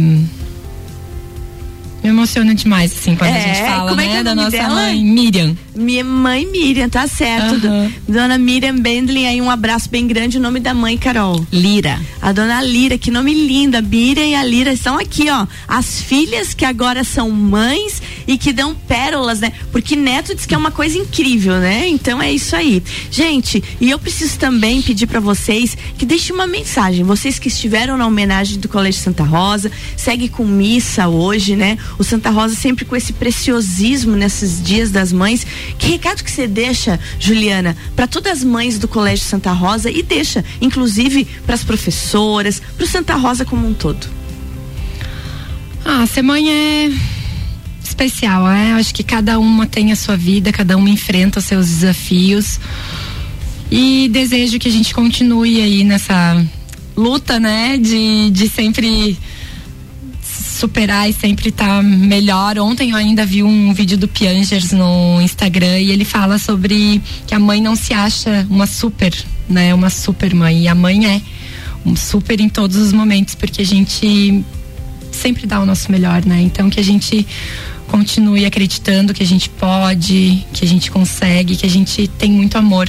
me 2.02 2.10
emociona 2.10 2.54
demais, 2.54 2.92
assim, 2.92 3.16
quando 3.16 3.30
é, 3.30 3.38
a 3.38 3.40
gente 3.40 3.68
fala, 3.68 3.90
como 3.90 4.00
é 4.00 4.06
que 4.08 4.16
é 4.16 4.22
da 4.22 4.34
nossa 4.34 4.50
dela? 4.50 4.74
mãe, 4.74 5.02
Miriam. 5.02 5.56
Minha 5.74 6.04
mãe 6.04 6.46
Miriam, 6.46 6.88
tá 6.88 7.06
certo. 7.06 7.66
Uhum. 7.66 7.92
Dona 8.08 8.36
Miriam 8.36 8.76
Bendley, 8.76 9.26
aí 9.26 9.40
um 9.40 9.50
abraço 9.50 9.88
bem 9.88 10.06
grande, 10.06 10.38
o 10.38 10.40
nome 10.40 10.58
da 10.60 10.74
mãe, 10.74 10.96
Carol. 10.98 11.44
Lira. 11.52 12.00
A 12.20 12.32
dona 12.32 12.60
Lira, 12.62 12.98
que 12.98 13.10
nome 13.10 13.32
linda. 13.32 13.80
Miriam 13.80 14.24
e 14.24 14.34
a 14.34 14.44
Lira 14.44 14.72
estão 14.72 14.98
aqui, 14.98 15.30
ó. 15.30 15.46
As 15.68 16.00
filhas 16.00 16.52
que 16.52 16.64
agora 16.64 17.04
são 17.04 17.30
mães 17.30 18.02
e 18.26 18.36
que 18.36 18.52
dão 18.52 18.74
pérolas, 18.74 19.40
né? 19.40 19.52
Porque 19.70 19.94
neto 19.94 20.34
diz 20.34 20.46
que 20.46 20.54
é 20.54 20.58
uma 20.58 20.72
coisa 20.72 20.98
incrível, 20.98 21.54
né? 21.58 21.86
Então 21.88 22.20
é 22.20 22.32
isso 22.32 22.56
aí. 22.56 22.82
Gente, 23.10 23.62
e 23.80 23.88
eu 23.88 23.98
preciso 23.98 24.36
também 24.38 24.82
pedir 24.82 25.06
para 25.06 25.20
vocês 25.20 25.76
que 25.96 26.04
deixem 26.04 26.34
uma 26.34 26.46
mensagem. 26.46 27.04
Vocês 27.04 27.38
que 27.38 27.48
estiveram 27.48 27.96
na 27.96 28.06
homenagem 28.06 28.58
do 28.58 28.68
Colégio 28.68 29.00
Santa 29.00 29.22
Rosa, 29.22 29.70
segue 29.96 30.28
com 30.28 30.44
missa 30.44 31.06
hoje, 31.08 31.54
né? 31.54 31.78
O 31.98 32.04
Santa 32.04 32.30
Rosa 32.30 32.54
sempre 32.54 32.84
com 32.84 32.96
esse 32.96 33.12
preciosismo 33.12 34.16
nesses 34.16 34.62
dias 34.62 34.90
das 34.90 35.12
mães. 35.12 35.46
Que 35.78 35.88
recado 35.88 36.24
que 36.24 36.30
você 36.30 36.46
deixa, 36.46 36.98
Juliana, 37.18 37.76
para 37.94 38.06
todas 38.06 38.38
as 38.38 38.44
mães 38.44 38.78
do 38.78 38.88
Colégio 38.88 39.24
Santa 39.24 39.52
Rosa 39.52 39.90
e 39.90 40.02
deixa, 40.02 40.44
inclusive, 40.60 41.24
para 41.46 41.54
as 41.54 41.64
professoras, 41.64 42.60
para 42.76 42.84
o 42.84 42.88
Santa 42.88 43.14
Rosa 43.14 43.44
como 43.44 43.66
um 43.66 43.74
todo? 43.74 44.06
Ah, 45.84 46.06
ser 46.06 46.22
mãe 46.22 46.48
é 46.50 46.90
especial, 47.82 48.48
é? 48.48 48.72
Acho 48.72 48.94
que 48.94 49.02
cada 49.02 49.38
uma 49.38 49.66
tem 49.66 49.90
a 49.90 49.96
sua 49.96 50.16
vida, 50.16 50.52
cada 50.52 50.76
uma 50.76 50.88
enfrenta 50.88 51.40
os 51.40 51.44
seus 51.44 51.66
desafios. 51.66 52.60
E 53.70 54.08
desejo 54.08 54.58
que 54.58 54.68
a 54.68 54.72
gente 54.72 54.94
continue 54.94 55.60
aí 55.60 55.84
nessa 55.84 56.44
luta, 56.96 57.40
né? 57.40 57.76
De, 57.76 58.30
de 58.30 58.48
sempre 58.48 59.16
superar 60.58 61.08
e 61.08 61.12
sempre 61.12 61.50
estar 61.50 61.66
tá 61.66 61.82
melhor. 61.82 62.58
Ontem 62.58 62.90
eu 62.90 62.96
ainda 62.96 63.24
vi 63.24 63.42
um 63.42 63.72
vídeo 63.72 63.96
do 63.96 64.08
Piangers 64.08 64.72
no 64.72 65.20
Instagram 65.20 65.78
e 65.78 65.90
ele 65.90 66.04
fala 66.04 66.38
sobre 66.38 67.00
que 67.26 67.34
a 67.34 67.38
mãe 67.38 67.60
não 67.60 67.76
se 67.76 67.94
acha 67.94 68.46
uma 68.50 68.66
super, 68.66 69.14
né? 69.48 69.72
Uma 69.72 69.90
super 69.90 70.34
mãe. 70.34 70.62
E 70.62 70.68
a 70.68 70.74
mãe 70.74 71.06
é 71.06 71.22
um 71.86 71.94
super 71.94 72.40
em 72.40 72.48
todos 72.48 72.76
os 72.76 72.92
momentos, 72.92 73.34
porque 73.34 73.62
a 73.62 73.66
gente 73.66 74.44
sempre 75.12 75.46
dá 75.46 75.60
o 75.60 75.66
nosso 75.66 75.90
melhor, 75.92 76.24
né? 76.24 76.40
Então 76.42 76.68
que 76.68 76.80
a 76.80 76.84
gente 76.84 77.26
continue 77.86 78.44
acreditando 78.44 79.14
que 79.14 79.22
a 79.22 79.26
gente 79.26 79.48
pode, 79.48 80.44
que 80.52 80.64
a 80.64 80.68
gente 80.68 80.90
consegue, 80.90 81.56
que 81.56 81.66
a 81.66 81.70
gente 81.70 82.06
tem 82.06 82.30
muito 82.30 82.58
amor 82.58 82.88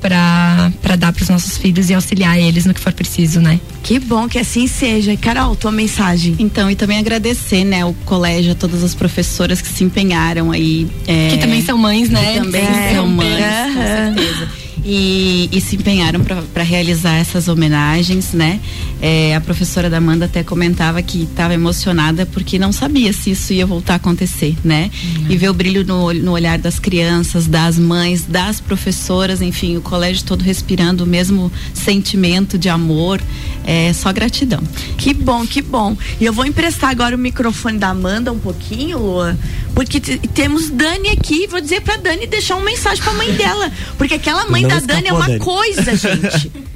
para 0.00 0.96
dar 0.98 1.12
para 1.12 1.22
os 1.22 1.28
nossos 1.28 1.56
filhos 1.56 1.90
e 1.90 1.94
auxiliar 1.94 2.38
eles 2.38 2.64
no 2.64 2.74
que 2.74 2.80
for 2.80 2.92
preciso, 2.92 3.40
né? 3.40 3.60
Que 3.82 3.98
bom 3.98 4.28
que 4.28 4.38
assim 4.38 4.66
seja. 4.66 5.16
Carol, 5.16 5.56
tua 5.56 5.72
mensagem. 5.72 6.36
Então, 6.38 6.70
e 6.70 6.76
também 6.76 6.98
agradecer, 6.98 7.64
né, 7.64 7.84
o 7.84 7.92
colégio, 8.04 8.52
a 8.52 8.54
todas 8.54 8.82
as 8.82 8.94
professoras 8.94 9.60
que 9.60 9.68
se 9.68 9.82
empenharam 9.84 10.52
aí. 10.52 10.86
É, 11.06 11.30
que 11.30 11.38
também 11.38 11.62
são 11.62 11.76
mães, 11.76 12.08
né? 12.08 12.34
Que 12.34 12.40
também 12.40 12.62
é, 12.62 12.94
são 12.94 13.06
mães, 13.08 13.30
uhum. 13.30 13.74
com 13.74 13.82
certeza 13.82 14.62
e, 14.84 15.48
e 15.52 15.60
se 15.60 15.76
empenharam 15.76 16.20
para 16.20 16.62
realizar 16.62 17.14
essas 17.14 17.48
homenagens, 17.48 18.32
né? 18.32 18.60
É, 19.00 19.34
a 19.34 19.40
professora 19.40 19.88
da 19.88 19.98
Amanda 19.98 20.26
até 20.26 20.42
comentava 20.42 21.02
que 21.02 21.24
estava 21.24 21.54
emocionada 21.54 22.26
porque 22.26 22.58
não 22.58 22.72
sabia 22.72 23.12
se 23.12 23.30
isso 23.30 23.52
ia 23.52 23.66
voltar 23.66 23.94
a 23.94 23.96
acontecer, 23.96 24.56
né? 24.64 24.90
Uhum. 25.18 25.26
E 25.30 25.36
ver 25.36 25.50
o 25.50 25.54
brilho 25.54 25.84
no, 25.84 26.12
no 26.12 26.32
olhar 26.32 26.58
das 26.58 26.78
crianças, 26.78 27.46
das 27.46 27.78
mães, 27.78 28.24
das 28.26 28.60
professoras, 28.60 29.40
enfim, 29.40 29.76
o 29.76 29.80
colégio 29.80 30.24
todo 30.24 30.42
respirando 30.42 31.04
o 31.04 31.06
mesmo 31.06 31.50
sentimento 31.72 32.58
de 32.58 32.68
amor, 32.68 33.20
é 33.64 33.71
só 33.94 34.12
gratidão. 34.12 34.60
Que 34.98 35.14
bom, 35.14 35.46
que 35.46 35.62
bom. 35.62 35.96
E 36.20 36.24
eu 36.24 36.32
vou 36.32 36.44
emprestar 36.44 36.90
agora 36.90 37.14
o 37.14 37.18
microfone 37.18 37.78
da 37.78 37.88
Amanda 37.88 38.32
um 38.32 38.38
pouquinho, 38.38 38.98
Lua, 38.98 39.36
porque 39.74 40.00
temos 40.00 40.70
Dani 40.70 41.10
aqui, 41.10 41.46
vou 41.46 41.60
dizer 41.60 41.80
pra 41.80 41.96
Dani 41.96 42.26
deixar 42.26 42.56
uma 42.56 42.64
mensagem 42.64 43.02
pra 43.02 43.12
mãe 43.14 43.32
dela, 43.36 43.70
porque 43.96 44.14
aquela 44.14 44.46
mãe 44.48 44.66
da 44.66 44.80
Dani 44.80 45.08
é 45.08 45.12
uma 45.12 45.26
Dani. 45.26 45.38
coisa, 45.38 45.96
gente. 45.96 46.50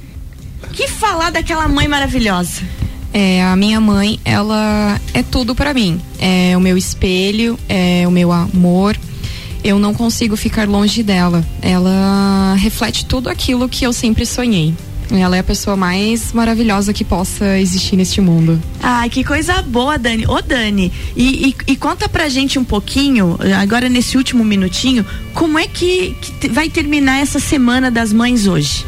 que 0.73 0.87
falar 0.87 1.31
daquela 1.31 1.67
mãe 1.67 1.87
maravilhosa? 1.87 2.61
É, 3.11 3.43
a 3.43 3.55
minha 3.55 3.81
mãe, 3.81 4.19
ela 4.23 5.01
é 5.13 5.23
tudo 5.23 5.55
para 5.55 5.73
mim. 5.73 5.99
É 6.19 6.55
o 6.55 6.59
meu 6.59 6.77
espelho, 6.77 7.57
é 7.67 8.07
o 8.07 8.11
meu 8.11 8.31
amor. 8.31 8.95
Eu 9.63 9.79
não 9.79 9.93
consigo 9.93 10.37
ficar 10.37 10.67
longe 10.67 11.01
dela. 11.01 11.43
Ela 11.61 12.55
reflete 12.59 13.05
tudo 13.05 13.27
aquilo 13.27 13.67
que 13.67 13.85
eu 13.85 13.91
sempre 13.91 14.23
sonhei. 14.25 14.73
Ela 15.11 15.37
é 15.37 15.39
a 15.39 15.43
pessoa 15.43 15.75
mais 15.75 16.33
maravilhosa 16.33 16.93
que 16.93 17.03
possa 17.03 17.57
existir 17.57 17.95
neste 17.95 18.19
mundo. 18.19 18.61
Ai, 18.81 19.09
que 19.09 19.23
coisa 19.23 19.61
boa, 19.61 19.97
Dani. 19.97 20.25
Ô, 20.27 20.41
Dani, 20.41 20.91
e, 21.15 21.49
e, 21.49 21.55
e 21.71 21.75
conta 21.75 22.09
pra 22.09 22.27
gente 22.27 22.59
um 22.59 22.63
pouquinho, 22.63 23.37
agora 23.59 23.87
nesse 23.87 24.17
último 24.17 24.43
minutinho, 24.43 25.05
como 25.33 25.57
é 25.57 25.67
que, 25.67 26.15
que 26.39 26.49
vai 26.49 26.69
terminar 26.69 27.19
essa 27.19 27.39
Semana 27.39 27.89
das 27.89 28.11
Mães 28.11 28.47
hoje? 28.47 28.85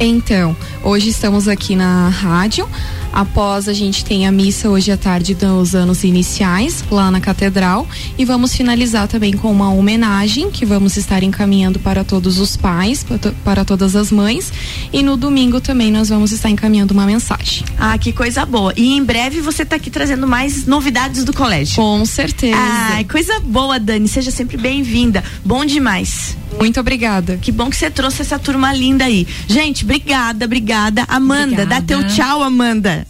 Então, 0.00 0.56
hoje 0.82 1.08
estamos 1.10 1.46
aqui 1.46 1.76
na 1.76 2.08
rádio. 2.08 2.68
Após 3.14 3.68
a 3.68 3.72
gente 3.72 4.04
tem 4.04 4.26
a 4.26 4.32
missa 4.32 4.68
hoje 4.68 4.90
à 4.90 4.96
tarde 4.96 5.36
dos 5.36 5.72
anos 5.72 6.02
iniciais 6.02 6.84
lá 6.90 7.12
na 7.12 7.20
catedral 7.20 7.86
e 8.18 8.24
vamos 8.24 8.52
finalizar 8.56 9.06
também 9.06 9.34
com 9.34 9.52
uma 9.52 9.72
homenagem 9.72 10.50
que 10.50 10.66
vamos 10.66 10.96
estar 10.96 11.22
encaminhando 11.22 11.78
para 11.78 12.02
todos 12.02 12.40
os 12.40 12.56
pais, 12.56 13.06
para 13.44 13.64
todas 13.64 13.94
as 13.94 14.10
mães 14.10 14.52
e 14.92 15.00
no 15.00 15.16
domingo 15.16 15.60
também 15.60 15.92
nós 15.92 16.08
vamos 16.08 16.32
estar 16.32 16.50
encaminhando 16.50 16.92
uma 16.92 17.06
mensagem. 17.06 17.64
Ah, 17.78 17.96
que 17.96 18.12
coisa 18.12 18.44
boa. 18.44 18.72
E 18.76 18.96
em 18.96 19.04
breve 19.04 19.40
você 19.40 19.62
está 19.62 19.76
aqui 19.76 19.90
trazendo 19.90 20.26
mais 20.26 20.66
novidades 20.66 21.22
do 21.22 21.32
colégio. 21.32 21.76
Com 21.76 22.04
certeza. 22.04 22.56
Ah, 22.58 23.04
coisa 23.08 23.38
boa, 23.38 23.78
Dani. 23.78 24.08
Seja 24.08 24.32
sempre 24.32 24.56
bem-vinda. 24.56 25.22
Bom 25.44 25.64
demais. 25.64 26.36
Muito 26.58 26.80
obrigada. 26.80 27.36
Que 27.36 27.52
bom 27.52 27.68
que 27.70 27.76
você 27.76 27.90
trouxe 27.90 28.22
essa 28.22 28.38
turma 28.38 28.72
linda 28.72 29.04
aí. 29.04 29.26
Gente, 29.46 29.84
obrigada, 29.84 30.44
obrigada. 30.44 31.04
Amanda, 31.08 31.62
obrigada. 31.62 31.80
dá 31.80 31.82
teu 31.82 32.06
tchau, 32.08 32.42
Amanda. 32.42 33.03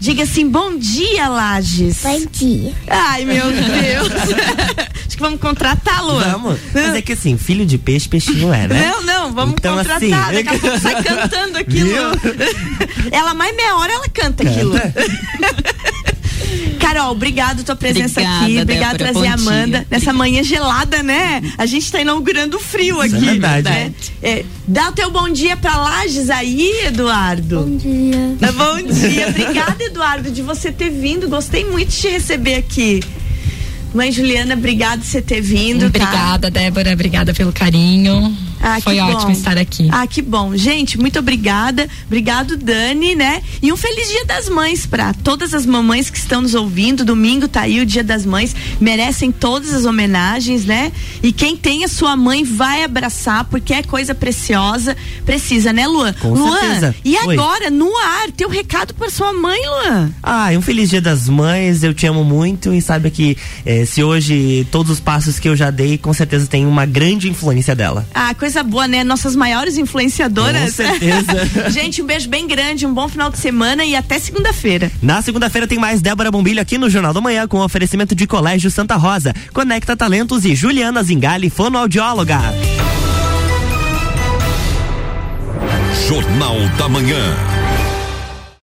Diga 0.00 0.22
assim, 0.22 0.48
bom 0.48 0.78
dia, 0.78 1.28
Lages. 1.28 1.98
Bom 2.02 2.22
dia. 2.32 2.72
Ai, 2.88 3.26
meu 3.26 3.44
Deus. 3.52 4.08
Acho 5.06 5.16
que 5.16 5.20
vamos 5.22 5.38
contratar, 5.38 6.02
Luan. 6.02 6.24
Vamos. 6.32 6.58
Mas 6.72 6.94
é 6.94 7.02
que 7.02 7.12
assim, 7.12 7.36
filho 7.36 7.66
de 7.66 7.76
peixe, 7.76 8.08
peixinho 8.08 8.50
é, 8.52 8.66
né? 8.66 8.90
Não, 8.90 9.02
não, 9.02 9.32
vamos 9.34 9.56
então, 9.58 9.76
contratar. 9.76 9.98
Assim, 9.98 10.42
Daqui 10.42 10.48
a 10.48 10.56
pouco 10.58 10.78
sai 10.80 11.02
cantando 11.02 11.58
aquilo. 11.58 11.90
ela 13.12 13.34
mais 13.34 13.54
meia 13.54 13.76
hora 13.76 13.92
ela 13.92 14.08
canta, 14.08 14.42
canta. 14.42 14.48
aquilo. 14.50 14.72
Carol, 16.78 17.12
obrigado 17.12 17.62
tua 17.64 17.76
presença 17.76 18.20
Obrigada, 18.20 18.44
aqui. 18.44 18.60
Obrigado 18.60 18.90
por 18.90 18.98
trazer 18.98 19.26
a 19.28 19.34
Amanda 19.34 19.86
nessa 19.90 20.12
manhã 20.12 20.42
gelada, 20.42 21.02
né? 21.02 21.42
A 21.56 21.66
gente 21.66 21.84
está 21.84 22.00
inaugurando 22.00 22.56
o 22.56 22.60
frio 22.60 23.00
aqui. 23.00 23.16
É 23.16 23.32
verdade. 23.32 23.68
Né? 23.68 23.94
É, 24.22 24.44
dá 24.66 24.88
o 24.88 24.92
teu 24.92 25.10
bom 25.10 25.28
dia 25.28 25.56
pra 25.56 25.76
Lages 25.76 26.30
aí, 26.30 26.86
Eduardo. 26.86 27.60
Bom 27.60 27.76
dia. 27.76 28.52
Bom 28.52 28.92
dia. 28.92 29.28
Obrigada, 29.28 29.84
Eduardo, 29.84 30.30
de 30.30 30.42
você 30.42 30.72
ter 30.72 30.90
vindo. 30.90 31.28
Gostei 31.28 31.64
muito 31.64 31.90
de 31.90 31.96
te 31.96 32.08
receber 32.08 32.56
aqui. 32.56 33.00
Mãe 33.94 34.12
Juliana, 34.12 34.54
obrigada 34.54 34.98
por 34.98 35.06
você 35.06 35.20
ter 35.20 35.40
vindo. 35.40 35.86
Obrigada, 35.86 36.50
tá? 36.50 36.60
Débora. 36.60 36.92
Obrigada 36.92 37.34
pelo 37.34 37.52
carinho. 37.52 38.36
Ah, 38.76 38.80
Foi 38.80 38.94
que 38.94 39.00
ótimo 39.00 39.22
bom. 39.26 39.30
estar 39.30 39.58
aqui. 39.58 39.88
Ah, 39.90 40.06
que 40.06 40.22
bom. 40.22 40.56
Gente, 40.56 40.98
muito 40.98 41.18
obrigada. 41.18 41.88
Obrigado, 42.06 42.56
Dani, 42.56 43.14
né? 43.14 43.42
E 43.62 43.72
um 43.72 43.76
feliz 43.76 44.08
Dia 44.08 44.24
das 44.24 44.48
Mães 44.48 44.86
para 44.86 45.12
todas 45.12 45.52
as 45.54 45.66
mamães 45.66 46.08
que 46.10 46.18
estão 46.18 46.40
nos 46.42 46.54
ouvindo. 46.54 47.04
Domingo 47.04 47.48
tá 47.48 47.62
aí 47.62 47.80
o 47.80 47.86
Dia 47.86 48.04
das 48.04 48.24
Mães. 48.24 48.54
Merecem 48.80 49.32
todas 49.32 49.72
as 49.74 49.84
homenagens, 49.84 50.64
né? 50.64 50.92
E 51.22 51.32
quem 51.32 51.56
tem 51.56 51.84
a 51.84 51.88
sua 51.88 52.16
mãe 52.16 52.44
vai 52.44 52.84
abraçar, 52.84 53.44
porque 53.44 53.74
é 53.74 53.82
coisa 53.82 54.14
preciosa. 54.14 54.96
Precisa, 55.24 55.72
né, 55.72 55.86
Luan? 55.86 56.12
Com 56.14 56.32
Luan, 56.34 56.58
certeza. 56.60 56.94
e 57.04 57.16
Oi. 57.16 57.34
agora, 57.34 57.70
no 57.70 57.96
ar, 57.98 58.30
teu 58.36 58.48
recado 58.48 58.94
para 58.94 59.10
sua 59.10 59.32
mãe, 59.32 59.60
Luan? 59.66 60.10
Ah, 60.22 60.50
um 60.56 60.62
feliz 60.62 60.90
dia 60.90 61.00
das 61.00 61.28
mães, 61.28 61.82
eu 61.82 61.92
te 61.94 62.06
amo 62.06 62.24
muito 62.24 62.72
e 62.72 62.80
saiba 62.80 63.10
que 63.10 63.36
eh, 63.64 63.84
se 63.84 64.02
hoje 64.02 64.66
todos 64.70 64.92
os 64.92 65.00
passos 65.00 65.38
que 65.38 65.48
eu 65.48 65.56
já 65.56 65.70
dei, 65.70 65.98
com 65.98 66.12
certeza 66.12 66.46
tem 66.46 66.66
uma 66.66 66.86
grande 66.86 67.28
influência 67.28 67.74
dela. 67.74 68.06
Ah, 68.14 68.34
coisa 68.60 68.62
boa, 68.62 68.88
né? 68.88 69.04
Nossas 69.04 69.34
maiores 69.34 69.76
influenciadoras. 69.78 70.76
Com 70.76 70.84
certeza. 70.84 71.70
Gente, 71.70 72.02
um 72.02 72.06
beijo 72.06 72.28
bem 72.28 72.46
grande, 72.46 72.86
um 72.86 72.92
bom 72.92 73.08
final 73.08 73.30
de 73.30 73.38
semana 73.38 73.84
e 73.84 73.96
até 73.96 74.18
segunda-feira. 74.18 74.90
Na 75.02 75.22
segunda-feira 75.22 75.66
tem 75.66 75.78
mais 75.78 76.00
Débora 76.00 76.30
Bombilho 76.30 76.60
aqui 76.60 76.78
no 76.78 76.88
Jornal 76.88 77.12
da 77.12 77.20
Manhã 77.20 77.46
com 77.46 77.58
oferecimento 77.58 78.14
de 78.14 78.26
Colégio 78.26 78.70
Santa 78.70 78.96
Rosa, 78.96 79.34
Conecta 79.52 79.96
Talentos 79.96 80.44
e 80.44 80.54
Juliana 80.54 81.02
Zingali, 81.02 81.50
fonoaudióloga. 81.50 82.40
Jornal 86.08 86.56
da 86.76 86.88
Manhã. 86.88 87.49